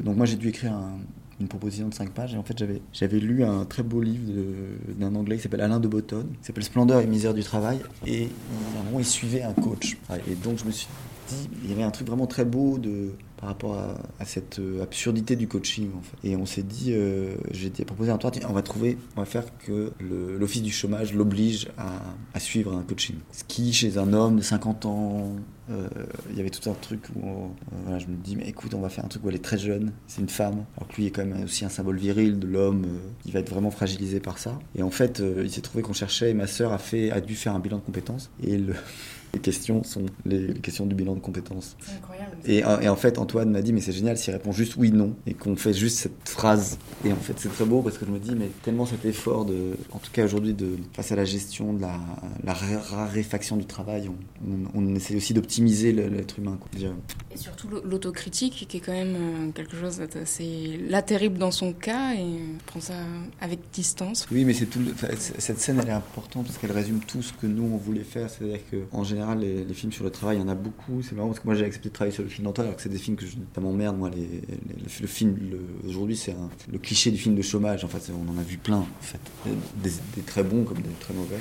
donc 0.01 0.17
moi, 0.17 0.25
j'ai 0.25 0.37
dû 0.37 0.47
écrire 0.47 0.73
un, 0.73 0.97
une 1.39 1.47
proposition 1.47 1.87
de 1.87 1.93
5 1.93 2.11
pages. 2.11 2.33
Et 2.33 2.37
en 2.37 2.43
fait, 2.43 2.57
j'avais, 2.57 2.81
j'avais 2.91 3.19
lu 3.19 3.43
un 3.43 3.65
très 3.65 3.83
beau 3.83 4.01
livre 4.01 4.23
d'un 4.97 5.13
anglais 5.15 5.37
qui 5.37 5.43
s'appelle 5.43 5.61
Alain 5.61 5.79
de 5.79 5.87
Botton, 5.87 6.25
qui 6.41 6.47
s'appelle 6.47 6.63
Splendeur 6.63 7.01
et 7.01 7.07
misère 7.07 7.33
du 7.33 7.43
travail. 7.43 7.79
Et 8.05 8.23
il, 8.23 8.99
il 8.99 9.05
suivait 9.05 9.43
un 9.43 9.53
coach. 9.53 9.97
Et 10.27 10.35
donc, 10.35 10.57
je 10.59 10.65
me 10.65 10.71
suis 10.71 10.87
il 11.63 11.69
y 11.69 11.73
avait 11.73 11.83
un 11.83 11.91
truc 11.91 12.07
vraiment 12.07 12.27
très 12.27 12.45
beau 12.45 12.77
de, 12.77 13.11
par 13.37 13.49
rapport 13.49 13.77
à, 14.19 14.25
cette 14.25 14.59
euh, 14.59 14.81
absurdité 14.81 15.35
du 15.35 15.49
coaching. 15.49 15.89
Et 16.23 16.37
on 16.37 16.45
s'est 16.45 16.63
dit, 16.63 16.93
euh, 16.93 17.35
j'ai 17.51 17.69
proposé 17.69 18.09
un 18.09 18.17
toit, 18.17 18.31
on 18.47 18.53
va 18.53 18.61
trouver, 18.61 18.97
on 19.17 19.19
va 19.19 19.25
faire 19.25 19.45
que 19.57 19.91
l'office 19.99 20.61
du 20.61 20.71
chômage 20.71 21.13
l'oblige 21.13 21.67
à, 21.77 22.39
suivre 22.39 22.73
un 22.73 22.83
coaching. 22.83 23.17
Ce 23.33 23.43
qui, 23.43 23.73
chez 23.73 23.97
un 23.97 24.13
homme 24.13 24.37
de 24.37 24.41
50 24.41 24.85
ans, 24.85 25.35
il 25.69 26.37
y 26.37 26.39
avait 26.39 26.49
tout 26.49 26.69
un 26.69 26.73
truc 26.73 27.01
où 27.15 27.51
voilà, 27.83 27.99
je 27.99 28.07
me 28.07 28.15
dis, 28.15 28.35
mais 28.35 28.47
écoute, 28.47 28.73
on 28.73 28.81
va 28.81 28.89
faire 28.89 29.05
un 29.05 29.07
truc 29.07 29.23
où 29.23 29.29
elle 29.29 29.35
est 29.35 29.43
très 29.43 29.57
jeune, 29.57 29.91
c'est 30.07 30.21
une 30.21 30.29
femme, 30.29 30.65
alors 30.77 30.87
que 30.87 30.95
lui 30.95 31.07
est 31.07 31.11
quand 31.11 31.25
même 31.25 31.43
aussi 31.43 31.65
un 31.65 31.69
symbole 31.69 31.97
viril 31.97 32.39
de 32.39 32.47
l'homme, 32.47 32.85
il 33.25 33.31
va 33.31 33.39
être 33.39 33.49
vraiment 33.49 33.71
fragilisé 33.71 34.19
par 34.19 34.37
ça. 34.37 34.59
Et 34.75 34.83
en 34.83 34.91
fait, 34.91 35.21
il 35.43 35.51
s'est 35.51 35.61
trouvé 35.61 35.83
qu'on 35.83 35.93
cherchait, 35.93 36.31
et 36.31 36.33
ma 36.33 36.47
sœur 36.47 36.73
a, 36.73 36.77
fait, 36.77 37.11
a 37.11 37.21
dû 37.21 37.35
faire 37.35 37.53
un 37.53 37.59
bilan 37.59 37.77
de 37.77 37.83
compétences. 37.83 38.29
Et 38.43 38.57
le, 38.57 38.73
les 39.33 39.39
questions 39.39 39.83
sont 39.83 40.05
les, 40.25 40.53
questions 40.53 40.85
du 40.85 40.93
bilan 40.95 41.15
de 41.15 41.19
compétences. 41.19 41.75
C'est 41.79 41.95
incroyable. 41.95 42.37
Et, 42.45 42.59
et, 42.59 42.89
en 42.89 42.95
fait, 42.95 43.17
Antoine 43.17 43.49
m'a 43.49 43.61
dit, 43.61 43.73
mais 43.73 43.81
c'est 43.81 43.91
génial 43.91 44.17
s'il 44.17 44.33
répond 44.33 44.51
juste 44.51 44.75
oui, 44.77 44.91
non, 44.91 45.15
et 45.25 45.33
qu'on 45.33 45.55
fait 45.55 45.73
juste 45.73 45.97
cette 45.97 46.29
phrase. 46.29 46.77
Et 47.03 47.11
en 47.11 47.17
fait, 47.17 47.33
c'est 47.37 47.49
très 47.49 47.65
beau 47.65 47.81
parce 47.81 47.97
que 47.97 48.05
je 48.05 48.11
me 48.11 48.19
dis, 48.19 48.35
mais 48.35 48.49
tellement 48.61 48.85
cet 48.85 49.05
effort, 49.05 49.45
de, 49.45 49.71
en 49.91 49.97
tout 49.97 50.11
cas 50.11 50.23
aujourd'hui, 50.23 50.53
de, 50.53 50.77
face 50.93 51.11
à 51.11 51.15
la 51.15 51.25
gestion 51.25 51.73
de 51.73 51.81
la, 51.81 51.99
la 52.43 52.53
raréfaction 52.53 53.57
du 53.57 53.65
travail, 53.65 54.09
on, 54.47 54.79
on, 54.79 54.95
essaie 54.95 55.15
aussi 55.15 55.33
d'optimiser 55.33 55.52
l'être 55.61 56.39
humain. 56.39 56.57
Quoi. 56.59 56.69
Et 57.33 57.37
surtout 57.37 57.67
l'autocritique, 57.83 58.65
qui 58.67 58.77
est 58.77 58.79
quand 58.79 58.93
même 58.93 59.15
euh, 59.15 59.51
quelque 59.51 59.75
chose 59.75 59.97
d'assez 59.97 60.79
là 60.89 61.01
terrible 61.01 61.37
dans 61.37 61.51
son 61.51 61.73
cas, 61.73 62.13
et 62.13 62.39
prend 62.65 62.79
ça 62.79 62.93
avec 63.41 63.59
distance. 63.73 64.25
Oui, 64.31 64.45
mais 64.45 64.53
c'est 64.53 64.65
tout. 64.65 64.81
cette 65.19 65.59
scène, 65.59 65.79
elle 65.81 65.89
est 65.89 65.93
importante 65.93 66.45
parce 66.45 66.57
qu'elle 66.57 66.71
résume 66.71 66.99
tout 66.99 67.21
ce 67.21 67.33
que 67.33 67.47
nous, 67.47 67.63
on 67.63 67.77
voulait 67.77 68.03
faire. 68.03 68.29
C'est-à-dire 68.29 68.59
qu'en 68.91 69.03
général, 69.03 69.39
les, 69.39 69.73
films 69.73 69.91
sur 69.91 70.03
le 70.03 70.11
travail, 70.11 70.37
il 70.37 70.41
y 70.41 70.43
en 70.43 70.49
a 70.49 70.55
beaucoup. 70.55 71.01
C'est 71.01 71.15
marrant 71.15 71.29
parce 71.29 71.39
que 71.39 71.47
moi, 71.47 71.55
j'ai 71.55 71.65
accepté 71.65 71.89
de 71.89 71.93
travailler 71.93 72.13
sur 72.13 72.23
le 72.23 72.29
film 72.29 72.45
d'Antoine, 72.45 72.67
alors 72.67 72.77
que 72.77 72.83
c'est 72.83 72.89
des 72.89 72.97
films 72.97 73.17
que 73.17 73.25
je, 73.25 73.33
ça 73.53 73.61
m'emmerde. 73.61 73.97
Moi, 73.97 74.09
les, 74.09 74.41
le 75.01 75.07
film, 75.07 75.37
aujourd'hui, 75.87 76.15
c'est 76.15 76.35
le 76.71 76.77
cliché 76.77 77.11
du 77.11 77.17
film 77.17 77.35
de 77.35 77.41
chômage. 77.41 77.83
En 77.83 77.87
fait, 77.87 78.11
on 78.11 78.31
en 78.31 78.37
a 78.37 78.43
vu 78.43 78.57
plein, 78.57 78.77
en 78.77 78.87
fait. 79.01 79.19
Des, 79.81 79.91
des 80.15 80.21
très 80.21 80.43
bons 80.43 80.63
comme 80.63 80.77
des 80.77 80.89
très 80.99 81.13
mauvais. 81.13 81.39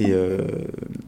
Euh, 0.00 0.46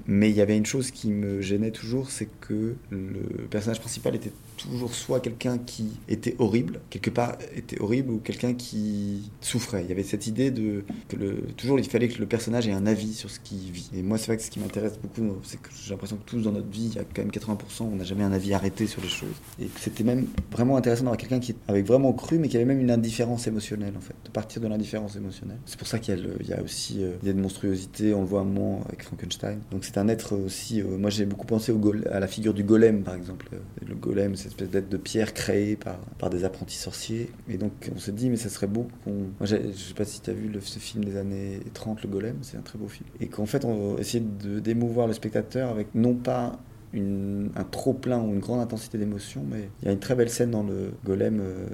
mais 0.07 0.31
il 0.31 0.37
y 0.37 0.41
avait 0.41 0.57
une 0.57 0.67
chose 0.67 0.91
qui 0.91 1.11
me 1.11 1.41
gênait 1.41 1.73
toujours, 1.73 2.11
c'est 2.11 2.29
que 2.41 2.77
le 2.91 3.47
personnage 3.51 3.81
principal 3.81 4.15
était 4.15 4.31
toujours 4.57 4.95
soit 4.95 5.21
quelqu'un 5.21 5.59
qui 5.59 5.89
était 6.09 6.37
horrible, 6.39 6.81
quelque 6.91 7.11
part 7.11 7.37
était 7.55 7.81
horrible, 7.81 8.12
ou 8.12 8.19
quelqu'un 8.19 8.55
qui 8.55 9.31
souffrait. 9.41 9.83
Il 9.83 9.89
y 9.89 9.93
avait 9.93 10.05
cette 10.05 10.27
idée 10.27 10.51
de 10.51 10.85
que 11.09 11.17
toujours 11.57 11.79
il 11.79 11.89
fallait 11.89 12.09
que 12.09 12.19
le 12.19 12.27
personnage 12.27 12.69
ait 12.69 12.73
un 12.73 12.87
avis 12.87 13.15
sur 13.15 13.31
ce 13.31 13.41
qu'il 13.41 13.71
vit. 13.73 13.91
Et 13.97 14.03
moi, 14.03 14.19
c'est 14.19 14.27
vrai 14.27 14.37
que 14.37 14.43
ce 14.43 14.51
qui 14.51 14.61
m'intéresse 14.61 14.99
beaucoup, 14.99 15.37
c'est 15.43 15.61
que 15.61 15.69
j'ai 15.75 15.91
l'impression 15.91 16.17
que 16.17 16.25
tous 16.25 16.43
dans 16.43 16.53
notre 16.53 16.71
vie, 16.71 16.87
il 16.87 16.95
y 16.95 16.99
a 16.99 17.05
quand 17.05 17.23
même 17.23 17.31
80%, 17.31 17.83
on 17.83 17.97
n'a 17.97 18.05
jamais 18.05 18.25
un 18.25 18.33
avis 18.33 18.55
arrêté 18.55 18.87
sur 18.87 19.03
les 19.03 19.09
choses. 19.09 19.35
Et 19.61 19.69
c'était 19.79 20.05
même 20.05 20.27
vraiment 20.53 20.77
intéressant 20.77 21.05
d'avoir 21.05 21.19
quelqu'un 21.19 21.41
qui 21.41 21.55
avait 21.67 21.83
vraiment 21.83 22.12
cru, 22.12 22.39
mais 22.39 22.49
qui 22.49 22.57
avait 22.57 22.65
même 22.65 22.81
une 22.81 22.91
indifférence 22.91 23.47
émotionnelle, 23.47 23.95
en 23.97 24.01
fait, 24.01 24.15
de 24.25 24.31
partir 24.31 24.62
de 24.62 24.69
l'indifférence 24.69 25.17
émotionnelle. 25.17 25.59
C'est 25.67 25.79
pour 25.79 25.89
ça 25.89 25.99
qu'il 25.99 26.15
y, 26.49 26.53
a 26.53 26.62
aussi 26.62 27.03
euh, 27.03 27.15
il 27.23 27.29
y 27.29 27.31
a 27.31 27.35
de 27.35 27.41
monstruosité, 27.41 28.15
on 28.17 28.23
le 28.23 28.27
voit 28.27 28.45
moment 28.45 28.83
avec 28.87 29.03
Frankenstein. 29.03 29.61
Donc 29.71 29.85
c'est 29.85 29.99
un 29.99 30.09
être 30.09 30.37
aussi. 30.37 30.81
Euh, 30.81 30.97
moi, 30.99 31.11
j'ai 31.11 31.27
beaucoup 31.27 31.47
pensé 31.47 31.75
à 32.11 32.21
la 32.21 32.27
figure 32.27 32.55
du 32.55 32.65
golem, 32.65 33.03
par 33.03 33.15
exemple. 33.15 33.49
Le 33.87 33.95
golem, 33.95 34.37
cette 34.37 34.49
espèce 34.49 34.71
d'être 34.71 34.89
de 34.89 34.97
pierre 34.97 35.35
créée 35.35 35.77
par, 35.77 35.99
par 36.19 36.31
des 36.31 36.45
apprentis 36.45 36.77
sorciers. 36.77 37.31
Et 37.49 37.59
donc, 37.59 37.91
on 37.95 37.99
s'est 37.99 38.13
dit, 38.13 38.31
mais 38.31 38.37
ça 38.37 38.49
serait 38.49 38.67
beau 38.67 38.89
qu'on. 39.05 39.13
Moi, 39.13 39.43
je 39.43 39.57
sais 39.73 39.95
pas 39.95 40.05
si 40.05 40.21
tu 40.21 40.31
as 40.31 40.35
vu 40.35 40.51
ce 40.61 40.79
film 40.79 41.05
des 41.05 41.17
années 41.17 41.61
30, 41.75 42.03
Le 42.03 42.09
Golem, 42.09 42.37
c'est 42.43 42.57
un 42.57 42.63
très 42.63 42.79
beau 42.79 42.89
film. 42.89 43.09
Et 43.21 43.29
qu'en 43.29 43.47
fait, 43.47 43.65
on 43.65 43.99
essayer 43.99 44.25
d'émouvoir 44.25 45.07
le 45.07 45.13
spectateur 45.13 45.71
avec 45.71 45.95
non 45.95 46.15
pas 46.15 46.59
un 46.95 47.65
trop 47.65 47.93
plein 47.93 48.21
ou 48.21 48.33
une 48.33 48.39
grande 48.39 48.61
intensité 48.61 48.97
d'émotion, 48.97 49.45
mais 49.51 49.69
il 49.83 49.87
y 49.87 49.89
a 49.89 49.93
une 49.93 49.99
très 49.99 50.15
belle 50.15 50.31
scène 50.31 50.51
dans 50.51 50.63
le 50.63 50.93
Golem, 51.05 51.41
euh, 51.41 51.67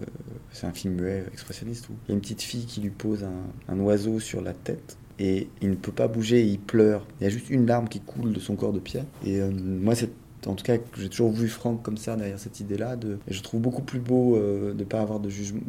c'est 0.50 0.66
un 0.66 0.72
film 0.72 0.94
muet 0.94 1.24
expressionniste, 1.32 1.88
où 1.90 1.92
il 2.06 2.08
y 2.08 2.12
a 2.12 2.14
une 2.14 2.20
petite 2.20 2.42
fille 2.42 2.66
qui 2.66 2.80
lui 2.80 2.90
pose 2.90 3.24
un 3.68 3.78
oiseau 3.78 4.18
sur 4.18 4.40
la 4.40 4.52
tête 4.52 4.96
et 5.18 5.48
il 5.60 5.70
ne 5.70 5.74
peut 5.74 5.92
pas 5.92 6.08
bouger 6.08 6.42
il 6.42 6.58
pleure. 6.58 7.06
Il 7.20 7.24
y 7.24 7.26
a 7.26 7.30
juste 7.30 7.50
une 7.50 7.66
larme 7.66 7.88
qui 7.88 8.00
coule 8.00 8.32
de 8.32 8.40
son 8.40 8.56
corps 8.56 8.72
de 8.72 8.80
pierre. 8.80 9.04
Et 9.24 9.40
euh, 9.40 9.50
moi, 9.50 9.94
c'est 9.94 10.10
en 10.46 10.54
tout 10.54 10.64
cas, 10.64 10.76
j'ai 10.98 11.08
toujours 11.08 11.30
vu 11.30 11.48
Franck 11.48 11.82
comme 11.82 11.96
ça 11.96 12.16
derrière 12.16 12.38
cette 12.38 12.60
idée-là. 12.60 12.96
Et 13.28 13.32
je 13.32 13.42
trouve 13.42 13.60
beaucoup 13.60 13.82
plus 13.82 14.00
beau 14.00 14.36
euh, 14.36 14.72
de 14.72 14.78
ne 14.78 14.84
pas 14.84 15.00
avoir 15.00 15.20
de 15.20 15.28
jugement. 15.28 15.60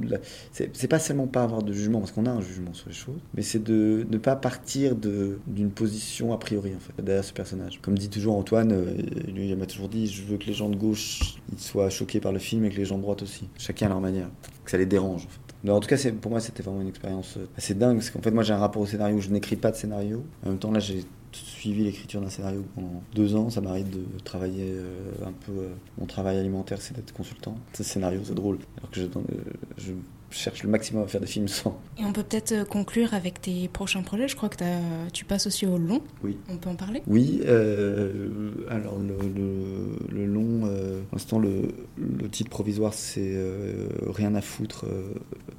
C'est 0.51 0.87
pas 0.87 0.99
seulement 0.99 1.27
pas 1.27 1.43
avoir 1.43 1.63
de 1.63 1.73
jugement, 1.73 1.99
parce 1.99 2.11
qu'on 2.11 2.25
a 2.25 2.31
un 2.31 2.41
jugement 2.41 2.73
sur 2.73 2.89
les 2.89 2.95
choses, 2.95 3.19
mais 3.35 3.41
c'est 3.41 3.63
de 3.63 4.05
ne 4.09 4.17
pas 4.17 4.35
partir 4.35 4.95
d'une 4.95 5.71
position 5.71 6.33
a 6.33 6.37
priori, 6.37 6.73
en 6.75 6.79
fait, 6.79 7.03
derrière 7.03 7.23
ce 7.23 7.33
personnage. 7.33 7.79
Comme 7.81 7.97
dit 7.97 8.09
toujours 8.09 8.35
Antoine, 8.35 8.71
euh, 8.71 8.95
lui, 9.27 9.49
il 9.49 9.55
m'a 9.55 9.65
toujours 9.65 9.89
dit 9.89 10.07
je 10.07 10.23
veux 10.23 10.37
que 10.37 10.45
les 10.45 10.53
gens 10.53 10.69
de 10.69 10.75
gauche 10.75 11.37
ils 11.51 11.59
soient 11.59 11.89
choqués 11.89 12.19
par 12.19 12.31
le 12.31 12.39
film 12.39 12.65
et 12.65 12.69
que 12.69 12.77
les 12.77 12.85
gens 12.85 12.97
de 12.97 13.03
droite 13.03 13.21
aussi. 13.21 13.47
Chacun 13.57 13.87
à 13.87 13.89
leur 13.89 14.01
manière. 14.01 14.29
Que 14.65 14.71
ça 14.71 14.77
les 14.77 14.85
dérange, 14.85 15.25
en 15.25 15.29
fait 15.29 15.52
en 15.71 15.79
tout 15.79 15.87
cas, 15.87 15.97
pour 16.21 16.31
moi, 16.31 16.39
c'était 16.41 16.63
vraiment 16.63 16.81
une 16.81 16.89
expérience 16.89 17.37
euh, 17.37 17.47
assez 17.57 17.73
dingue. 17.73 17.97
Parce 17.97 18.09
qu'en 18.09 18.21
fait, 18.21 18.31
moi, 18.31 18.43
j'ai 18.43 18.53
un 18.53 18.57
rapport 18.57 18.81
au 18.81 18.85
scénario 18.85 19.17
où 19.17 19.21
je 19.21 19.29
n'écris 19.29 19.55
pas 19.55 19.71
de 19.71 19.77
scénario. 19.77 20.23
En 20.45 20.49
même 20.49 20.59
temps, 20.59 20.71
là, 20.71 20.79
j'ai 20.79 21.05
suivi 21.31 21.83
l'écriture 21.83 22.21
d'un 22.21 22.29
scénario 22.29 22.63
pendant 22.75 23.01
deux 23.15 23.35
ans. 23.35 23.49
Ça 23.49 23.61
m'arrive 23.61 23.89
de 23.89 24.03
travailler 24.23 24.71
euh, 24.71 25.25
un 25.25 25.31
peu. 25.31 25.51
Euh, 25.51 25.73
mon 25.97 26.05
travail 26.05 26.37
alimentaire, 26.37 26.81
c'est 26.81 26.95
d'être 26.95 27.13
consultant. 27.13 27.55
Ce 27.73 27.83
scénario, 27.83 28.21
c'est 28.23 28.35
drôle. 28.35 28.59
Alors 28.77 28.91
que 28.91 28.99
je, 28.99 29.07
je 29.77 29.93
cherche 30.33 30.63
le 30.63 30.69
maximum 30.69 31.03
à 31.03 31.07
faire 31.07 31.21
des 31.21 31.27
films 31.27 31.47
sans. 31.47 31.79
Et 31.97 32.05
on 32.05 32.11
peut 32.11 32.23
peut-être 32.23 32.67
conclure 32.67 33.13
avec 33.13 33.41
tes 33.41 33.67
prochains 33.67 34.01
projets. 34.01 34.27
Je 34.27 34.35
crois 34.35 34.49
que 34.49 34.57
tu 35.11 35.25
passes 35.25 35.47
aussi 35.47 35.65
au 35.65 35.77
long. 35.77 36.01
Oui. 36.23 36.37
On 36.49 36.57
peut 36.57 36.69
en 36.69 36.75
parler 36.75 37.01
Oui. 37.07 37.41
Euh, 37.45 38.51
alors, 38.69 38.97
le, 38.97 39.15
le, 40.11 40.25
long, 40.25 40.61
euh, 40.65 41.01
pour 41.03 41.15
l'instant, 41.15 41.39
le, 41.39 41.69
le, 41.97 42.29
titre 42.29 42.49
provisoire, 42.49 42.93
c'est 42.93 43.33
Rien 44.07 44.35
à 44.35 44.41
foutre, 44.41 44.85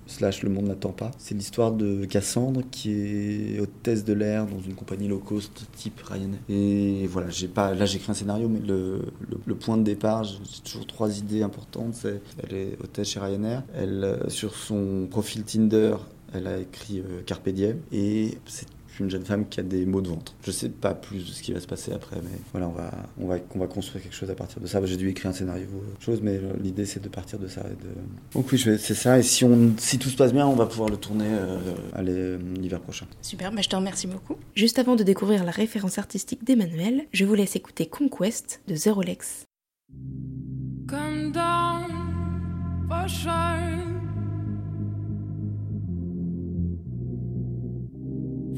slash 0.07 0.43
Le 0.43 0.51
monde 0.51 0.67
n'attend 0.67 0.93
pas. 0.93 1.11
C'est 1.19 1.35
l'histoire 1.35 1.73
de 1.73 2.05
Cassandre 2.05 2.63
qui 2.71 2.93
est 2.93 3.61
hôtesse 3.61 4.05
de 4.05 4.13
l'air 4.13 4.47
dans 4.47 4.61
une 4.61 4.75
compagnie 4.75 5.09
low 5.09 5.19
cost 5.19 5.67
type 5.77 6.01
Ryanair. 6.01 6.41
Et 6.49 7.07
voilà, 7.07 7.31
j'ai 7.31 7.49
pas, 7.49 7.75
là 7.75 7.87
j'écris 7.87 8.11
un 8.11 8.15
scénario, 8.15 8.49
mais 8.49 8.61
le, 8.61 9.55
point 9.55 9.77
de 9.77 9.83
départ, 9.83 10.25
j'ai 10.25 10.39
toujours 10.65 10.87
trois 10.87 11.19
idées 11.19 11.43
importantes. 11.43 11.95
C'est, 11.95 12.21
elle 12.43 12.57
est 12.57 12.79
hôtesse 12.83 13.09
chez 13.09 13.21
Ryanair. 13.21 13.63
Elle, 13.75 14.19
sur 14.29 14.55
son 14.55 15.07
profil 15.11 15.45
Tinder, 15.45 15.97
elle 16.35 16.47
a 16.47 16.59
écrit 16.59 16.99
euh, 16.99 17.23
Carpe 17.25 17.49
Diem 17.49 17.79
et 17.93 18.39
c'est 18.47 18.67
une 19.01 19.11
jeune 19.11 19.25
femme 19.25 19.49
qui 19.49 19.61
a 19.61 19.63
des 19.63 19.87
maux 19.87 20.01
de 20.01 20.09
ventre. 20.09 20.35
Je 20.45 20.51
sais 20.51 20.69
pas 20.69 20.95
plus 20.95 21.19
de 21.19 21.33
ce 21.33 21.43
qui 21.43 21.53
va 21.53 21.61
se 21.61 21.67
passer 21.67 21.93
après, 21.93 22.17
mais 22.17 22.39
voilà, 22.53 22.69
on 22.69 22.73
va, 22.73 22.91
on 23.21 23.27
va, 23.27 23.37
on 23.55 23.59
va 23.59 23.67
construire 23.67 24.03
quelque 24.03 24.15
chose 24.15 24.31
à 24.31 24.35
partir 24.35 24.61
de 24.61 24.67
ça. 24.67 24.85
J'ai 24.85 24.97
dû 24.97 25.09
écrire 25.09 25.31
un 25.31 25.35
scénario, 25.35 25.67
euh, 25.73 25.95
chose, 26.01 26.21
mais 26.23 26.37
euh, 26.37 26.53
l'idée 26.63 26.87
c'est 26.87 27.03
de 27.03 27.09
partir 27.09 27.39
de 27.39 27.49
ça. 27.49 27.63
Et 27.63 27.85
de... 27.85 27.91
Donc 28.33 28.51
oui, 28.53 28.59
c'est 28.59 28.95
ça. 28.95 29.19
Et 29.19 29.23
si, 29.23 29.45
on, 29.45 29.73
si 29.79 29.99
tout 29.99 30.09
se 30.09 30.17
passe 30.17 30.33
bien, 30.33 30.47
on 30.47 30.55
va 30.55 30.67
pouvoir 30.67 30.89
le 30.89 30.97
tourner 30.97 31.25
l'hiver 31.99 32.81
prochain. 32.81 33.07
Super, 33.23 33.53
bah, 33.53 33.63
je 33.63 33.69
te 33.69 33.77
remercie 33.77 34.07
beaucoup. 34.07 34.37
Juste 34.55 34.79
avant 34.79 34.97
de 34.97 35.03
découvrir 35.03 35.45
la 35.45 35.51
référence 35.51 35.99
artistique 35.99 36.45
d'Emmanuel, 36.45 37.07
je 37.13 37.25
vous 37.25 37.35
laisse 37.35 37.57
écouter 37.57 37.87
Conquest 37.87 38.61
de 38.69 38.75
Zerolex. 38.75 39.45
Come 40.87 41.33
down 41.33 41.95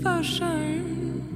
fashion. 0.03 1.36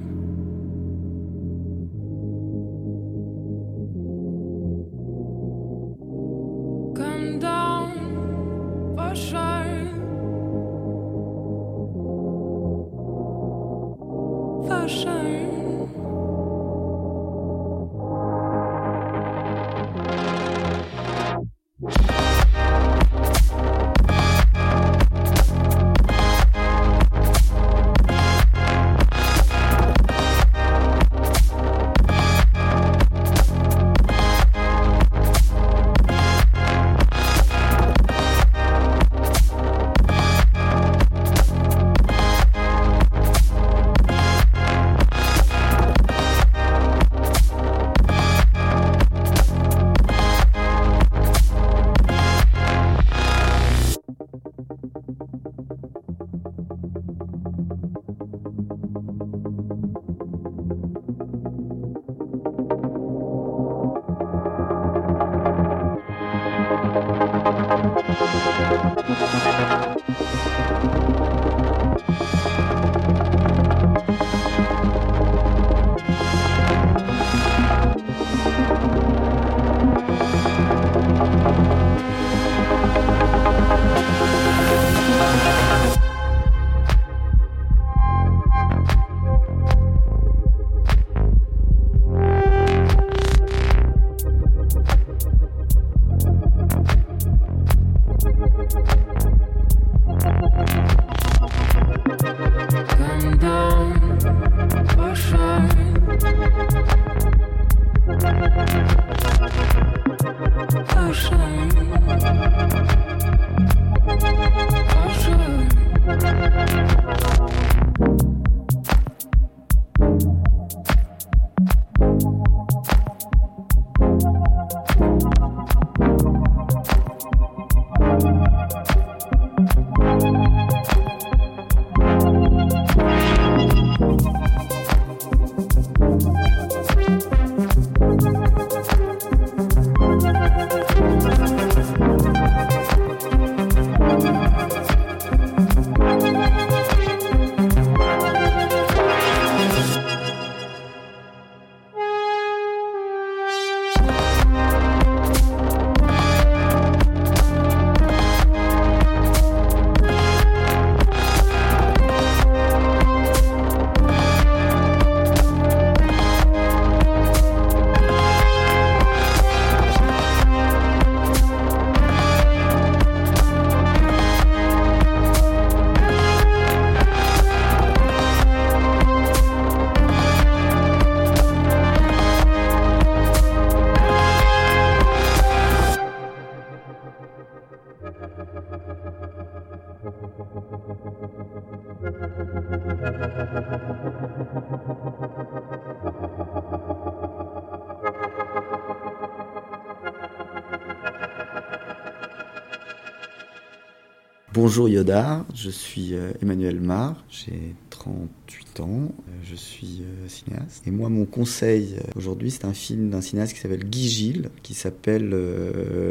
Bonjour 204.63 204.87
Yoda, 204.87 205.43
je 205.55 205.71
suis 205.71 206.13
euh, 206.13 206.33
Emmanuel 206.39 206.79
Mar, 206.79 207.15
j'ai 207.31 207.73
38 207.89 208.79
ans, 208.81 209.11
je 209.51 209.55
suis 209.55 210.01
euh, 210.01 210.27
cinéaste. 210.27 210.87
Et 210.87 210.91
moi, 210.91 211.09
mon 211.09 211.25
conseil 211.25 211.97
aujourd'hui, 212.15 212.51
c'est 212.51 212.65
un 212.65 212.73
film 212.73 213.09
d'un 213.09 213.21
cinéaste 213.21 213.53
qui 213.53 213.59
s'appelle 213.59 213.83
Guy 213.83 214.09
Gilles, 214.09 214.49
qui 214.63 214.73
s'appelle 214.73 215.29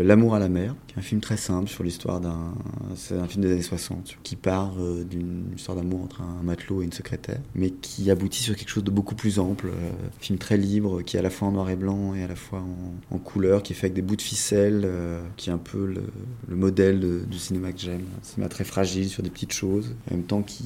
L'amour 0.04 0.34
à 0.34 0.38
la 0.38 0.48
mer, 0.48 0.74
qui 0.86 0.94
est 0.94 0.98
un 0.98 1.02
film 1.02 1.20
très 1.20 1.36
simple 1.36 1.68
sur 1.68 1.84
l'histoire 1.84 2.20
d'un. 2.20 2.54
C'est 2.94 3.16
un 3.16 3.26
film 3.26 3.44
des 3.44 3.52
années 3.52 3.62
60, 3.62 4.18
qui 4.22 4.36
part 4.36 4.74
d'une 5.08 5.44
histoire 5.56 5.76
d'amour 5.76 6.02
entre 6.02 6.22
un 6.22 6.42
matelot 6.42 6.82
et 6.82 6.84
une 6.84 6.92
secrétaire, 6.92 7.40
mais 7.54 7.70
qui 7.70 8.10
aboutit 8.10 8.42
sur 8.42 8.56
quelque 8.56 8.68
chose 8.68 8.84
de 8.84 8.90
beaucoup 8.90 9.14
plus 9.14 9.38
ample. 9.38 9.68
Un 9.68 10.20
film 10.20 10.38
très 10.38 10.56
libre, 10.56 11.02
qui 11.02 11.16
est 11.16 11.20
à 11.20 11.22
la 11.22 11.30
fois 11.30 11.48
en 11.48 11.52
noir 11.52 11.70
et 11.70 11.76
blanc 11.76 12.14
et 12.14 12.22
à 12.22 12.28
la 12.28 12.36
fois 12.36 12.62
en, 13.10 13.18
couleur, 13.18 13.62
qui 13.62 13.72
est 13.72 13.76
fait 13.76 13.86
avec 13.86 13.94
des 13.94 14.02
bouts 14.02 14.16
de 14.16 14.22
ficelle, 14.22 14.88
qui 15.36 15.50
est 15.50 15.52
un 15.52 15.58
peu 15.58 15.86
le, 15.86 16.02
le 16.48 16.56
modèle 16.56 17.26
du 17.26 17.38
cinéma 17.38 17.72
que 17.72 17.80
j'aime 17.80 18.04
cinéma 18.22 18.48
très 18.48 18.64
fragile 18.64 19.08
sur 19.08 19.22
des 19.22 19.30
petites 19.30 19.52
choses, 19.52 19.94
en 20.10 20.14
même 20.14 20.24
temps 20.24 20.42
qui, 20.42 20.64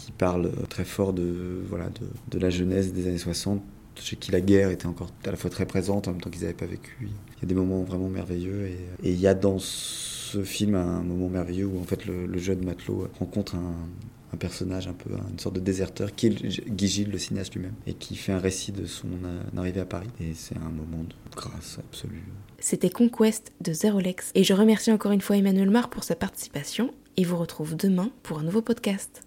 qui 0.00 0.12
parle 0.12 0.50
très 0.70 0.84
fort 0.84 1.12
de, 1.12 1.62
voilà, 1.68 1.88
de, 2.30 2.38
la 2.38 2.48
jeunesse 2.48 2.92
des 2.92 3.06
années 3.06 3.18
60 3.18 3.62
chez 3.96 4.16
qui 4.16 4.32
la 4.32 4.40
guerre 4.40 4.70
était 4.70 4.86
encore 4.86 5.10
à 5.26 5.30
la 5.30 5.36
fois 5.36 5.50
très 5.50 5.66
présente 5.66 6.08
en 6.08 6.12
même 6.12 6.22
temps 6.22 6.30
qu'ils 6.30 6.42
n'avaient 6.42 6.54
pas 6.54 6.64
vécu. 6.64 6.96
Il 7.02 7.42
y 7.42 7.44
a 7.44 7.46
des 7.46 7.54
moments 7.54 7.82
vraiment 7.82 8.08
merveilleux 8.08 8.66
et, 8.66 8.78
il 9.10 9.20
y 9.20 9.26
a 9.26 9.34
dans 9.34 9.58
ce 9.58 10.42
film 10.42 10.74
un 10.74 11.02
moment 11.02 11.28
merveilleux 11.28 11.66
où 11.66 11.78
en 11.78 11.84
fait 11.84 12.06
le, 12.06 12.38
jeune 12.38 12.64
matelot 12.64 13.08
rencontre 13.18 13.56
un, 13.56 14.36
personnage 14.38 14.88
un 14.88 14.94
peu, 14.94 15.10
une 15.30 15.38
sorte 15.38 15.56
de 15.56 15.60
déserteur 15.60 16.14
qui 16.14 16.28
est 16.28 16.70
Guy 16.70 16.88
Gilles, 16.88 17.10
le 17.10 17.18
cinéaste 17.18 17.52
lui-même, 17.54 17.74
et 17.86 17.92
qui 17.92 18.16
fait 18.16 18.32
un 18.32 18.38
récit 18.38 18.72
de 18.72 18.86
son 18.86 19.08
arrivée 19.54 19.80
à 19.80 19.84
Paris. 19.84 20.08
Et 20.18 20.32
c'est 20.34 20.56
un 20.56 20.70
moment 20.70 21.02
de 21.02 21.36
grâce 21.36 21.78
absolue. 21.78 22.22
C'était 22.58 22.90
Conquest 22.90 23.52
de 23.60 23.74
Zerolex 23.74 24.30
et 24.34 24.44
je 24.44 24.54
remercie 24.54 24.92
encore 24.92 25.12
une 25.12 25.20
fois 25.20 25.36
Emmanuel 25.36 25.68
Mar 25.68 25.90
pour 25.90 26.04
sa 26.04 26.14
participation 26.14 26.94
et 27.16 27.24
vous 27.24 27.36
retrouve 27.36 27.76
demain 27.76 28.10
pour 28.22 28.38
un 28.38 28.44
nouveau 28.44 28.62
podcast. 28.62 29.18